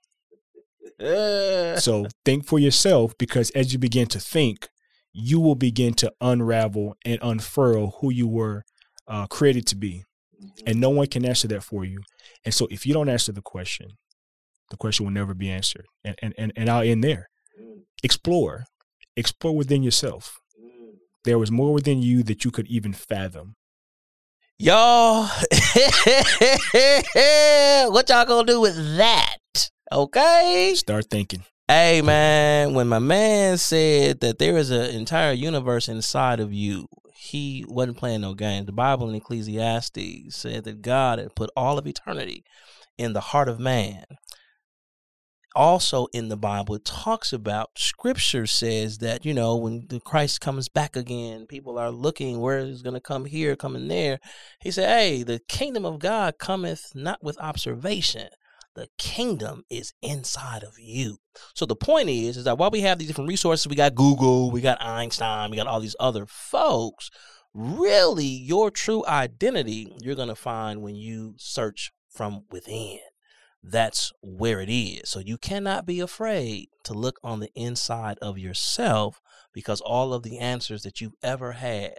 [1.78, 4.68] so think for yourself because as you begin to think,
[5.12, 8.64] you will begin to unravel and unfurl who you were
[9.06, 10.04] uh, created to be.
[10.66, 12.00] And no one can answer that for you.
[12.44, 13.90] And so if you don't answer the question,
[14.70, 15.86] the question will never be answered.
[16.04, 17.28] And and and, and I'll end there.
[17.60, 17.82] Mm.
[18.02, 18.64] Explore.
[19.16, 20.38] Explore within yourself.
[20.60, 20.98] Mm.
[21.24, 23.56] There was more within you that you could even fathom.
[24.60, 25.22] Y'all,
[27.92, 29.36] what y'all gonna do with that?
[29.92, 30.72] Okay.
[30.74, 31.44] Start thinking.
[31.68, 36.88] Hey man, when my man said that there is an entire universe inside of you,
[37.28, 38.66] he wasn't playing no games.
[38.66, 42.44] The Bible in Ecclesiastes said that God had put all of eternity
[42.96, 44.04] in the heart of man.
[45.54, 50.40] Also in the Bible, it talks about scripture says that, you know, when the Christ
[50.40, 54.20] comes back again, people are looking where he's going to come here, coming there.
[54.60, 58.28] He said, Hey, the kingdom of God cometh not with observation,
[58.78, 61.18] the kingdom is inside of you.
[61.54, 64.50] So the point is, is that while we have these different resources, we got Google,
[64.52, 67.10] we got Einstein, we got all these other folks.
[67.52, 73.00] Really, your true identity you're gonna find when you search from within.
[73.62, 75.08] that's where it is.
[75.08, 79.20] So you cannot be afraid to look on the inside of yourself
[79.52, 81.94] because all of the answers that you've ever had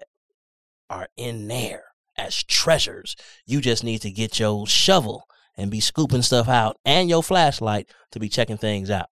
[0.90, 1.84] are in there
[2.18, 3.16] as treasures.
[3.46, 5.26] You just need to get your shovel
[5.60, 9.10] and be scooping stuff out and your flashlight to be checking things out.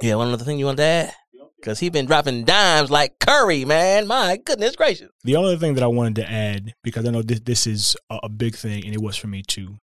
[0.00, 1.12] Yeah, one other thing you want to add?
[1.56, 4.06] Because he been dropping dimes like Curry, man.
[4.06, 5.10] My goodness gracious.
[5.24, 8.20] The only thing that I wanted to add, because I know this, this is a,
[8.22, 9.76] a big thing, and it was for me too.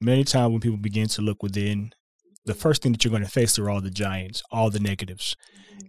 [0.00, 1.90] Many times when people begin to look within,
[2.44, 5.36] the first thing that you're going to face are all the giants, all the negatives,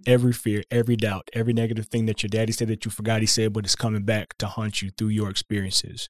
[0.08, 3.28] every fear, every doubt, every negative thing that your daddy said that you forgot he
[3.28, 6.10] said, but it's coming back to haunt you through your experiences.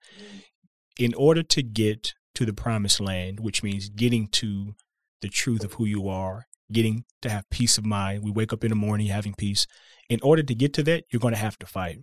[0.97, 4.75] In order to get to the promised land, which means getting to
[5.21, 8.23] the truth of who you are getting to have peace of mind.
[8.23, 9.67] We wake up in the morning having peace.
[10.09, 11.99] In order to get to that, you're going to have to fight.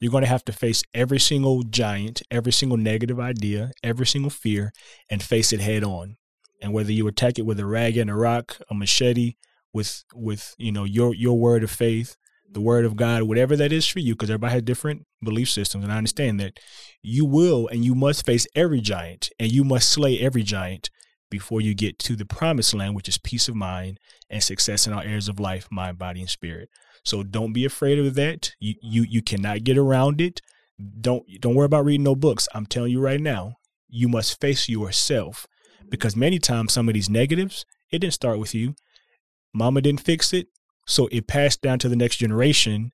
[0.00, 4.30] You're going to have to face every single giant, every single negative idea, every single
[4.30, 4.72] fear,
[5.10, 6.16] and face it head on.
[6.60, 9.34] And whether you attack it with a rag and a rock, a machete,
[9.72, 12.16] with with you know your your word of faith,
[12.50, 15.84] the word of God, whatever that is for you, because everybody has different belief systems,
[15.84, 16.58] and I understand that
[17.02, 20.90] you will and you must face every giant, and you must slay every giant
[21.30, 23.98] before you get to the promised land, which is peace of mind
[24.30, 26.68] and success in all areas of life, mind, body, and spirit.
[27.04, 28.52] So don't be afraid of that.
[28.58, 30.40] You you you cannot get around it.
[31.00, 32.48] Don't don't worry about reading no books.
[32.54, 33.56] I'm telling you right now,
[33.88, 35.46] you must face yourself
[35.88, 38.74] because many times some of these negatives, it didn't start with you.
[39.54, 40.48] Mama didn't fix it,
[40.88, 42.92] so it passed down to the next generation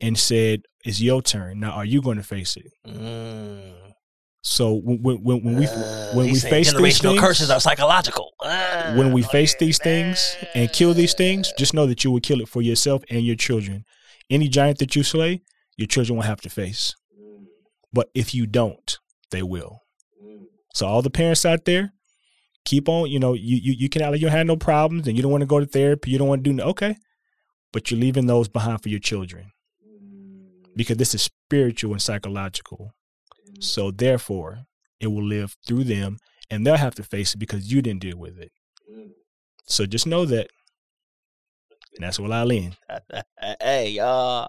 [0.00, 1.60] and said, "It's your turn.
[1.60, 3.72] Now, are you going to face it?" Mm.
[4.42, 8.34] So when when, when we uh, when we face these things, curses are psychological.
[8.40, 12.20] Uh, when we face these things and kill these things, just know that you will
[12.20, 13.84] kill it for yourself and your children.
[14.28, 15.42] Any giant that you slay,
[15.76, 16.94] your children will have to face.
[17.92, 18.98] But if you don't,
[19.30, 19.80] they will.
[20.74, 21.92] So all the parents out there,
[22.64, 23.10] keep on.
[23.10, 25.46] You know, you you you can you have no problems, and you don't want to
[25.46, 26.10] go to therapy.
[26.10, 26.96] You don't want to do okay,
[27.72, 29.52] but you're leaving those behind for your children
[29.84, 30.46] mm.
[30.76, 32.92] because this is spiritual and psychological.
[33.60, 33.98] So mm.
[33.98, 34.66] therefore,
[35.00, 36.18] it will live through them
[36.50, 38.52] and they'll have to face it because you didn't deal with it.
[38.90, 39.10] Mm.
[39.66, 40.48] So just know that.
[41.96, 42.76] And that's what I'll end.
[43.60, 44.48] hey, y'all.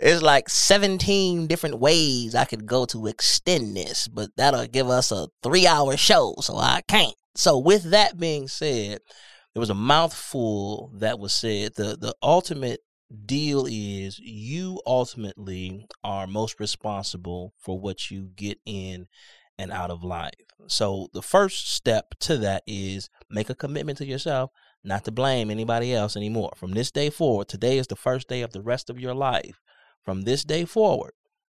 [0.00, 5.12] It's like 17 different ways I could go to extend this, but that'll give us
[5.12, 7.14] a three hour show, so I can't.
[7.34, 9.00] So, with that being said,
[9.54, 11.74] there was a mouthful that was said.
[11.74, 12.80] The the ultimate
[13.26, 19.08] deal is you ultimately are most responsible for what you get in
[19.58, 20.34] and out of life.
[20.68, 24.50] So the first step to that is make a commitment to yourself
[24.82, 26.52] not to blame anybody else anymore.
[26.56, 29.60] From this day forward, today is the first day of the rest of your life.
[30.04, 31.12] From this day forward,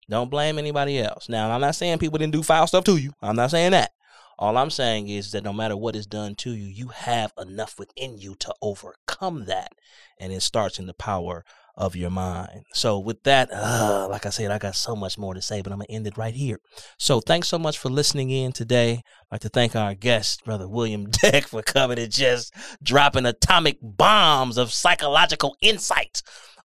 [0.09, 1.27] don't blame anybody else.
[1.27, 3.13] Now, I'm not saying people didn't do foul stuff to you.
[3.21, 3.91] I'm not saying that.
[4.37, 7.79] All I'm saying is that no matter what is done to you, you have enough
[7.79, 9.73] within you to overcome that.
[10.19, 11.45] And it starts in the power
[11.77, 12.63] of your mind.
[12.73, 15.71] So, with that, uh, like I said, I got so much more to say, but
[15.71, 16.59] I'm going to end it right here.
[16.97, 18.93] So, thanks so much for listening in today.
[18.93, 23.77] I'd like to thank our guest, Brother William Deck, for coming and just dropping atomic
[23.81, 26.21] bombs of psychological insight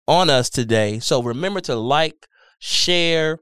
[0.06, 1.00] on us today.
[1.00, 2.28] So, remember to like,
[2.60, 3.38] share,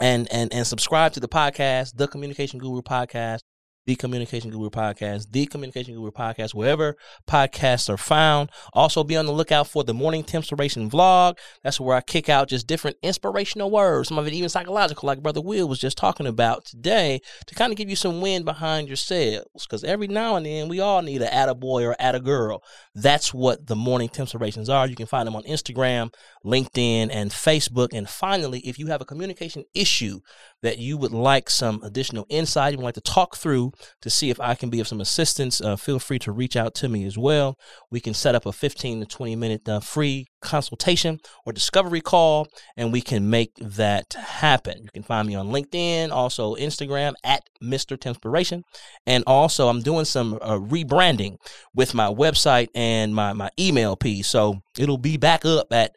[0.00, 3.40] and and and subscribe to the podcast, the Communication Guru podcast
[3.88, 6.94] the Communication Guru Podcast, the Communication Guru Podcast, wherever
[7.26, 8.50] podcasts are found.
[8.74, 11.38] Also, be on the lookout for the Morning Inspiration vlog.
[11.64, 15.22] That's where I kick out just different inspirational words, some of it even psychological, like
[15.22, 18.88] Brother Will was just talking about today, to kind of give you some wind behind
[18.88, 19.46] your sails.
[19.66, 22.62] Because every now and then, we all need an boy or at a girl.
[22.94, 24.86] That's what the Morning Inspirations are.
[24.86, 26.12] You can find them on Instagram,
[26.44, 27.94] LinkedIn, and Facebook.
[27.94, 30.20] And finally, if you have a communication issue
[30.60, 33.72] that you would like some additional insight, you would like to talk through,
[34.02, 36.74] to see if I can be of some assistance, uh, feel free to reach out
[36.76, 37.58] to me as well.
[37.90, 42.48] We can set up a 15 to 20 minute uh, free consultation or discovery call,
[42.76, 44.82] and we can make that happen.
[44.82, 47.96] You can find me on LinkedIn, also Instagram at Mr.
[47.96, 48.62] Tinspiration.
[49.06, 51.36] And also, I'm doing some uh, rebranding
[51.74, 54.28] with my website and my, my email piece.
[54.28, 55.92] So it'll be back up at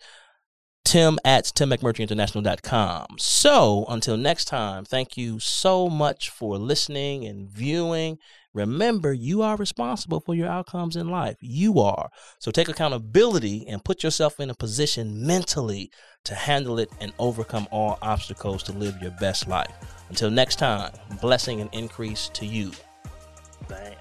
[0.83, 3.05] tim at timmcmurtryinternational.com.
[3.17, 8.17] So until next time, thank you so much for listening and viewing.
[8.53, 11.37] Remember, you are responsible for your outcomes in life.
[11.39, 12.09] You are.
[12.39, 15.89] So take accountability and put yourself in a position mentally
[16.25, 19.73] to handle it and overcome all obstacles to live your best life.
[20.09, 22.71] Until next time, blessing and increase to you.
[23.69, 23.93] Bam.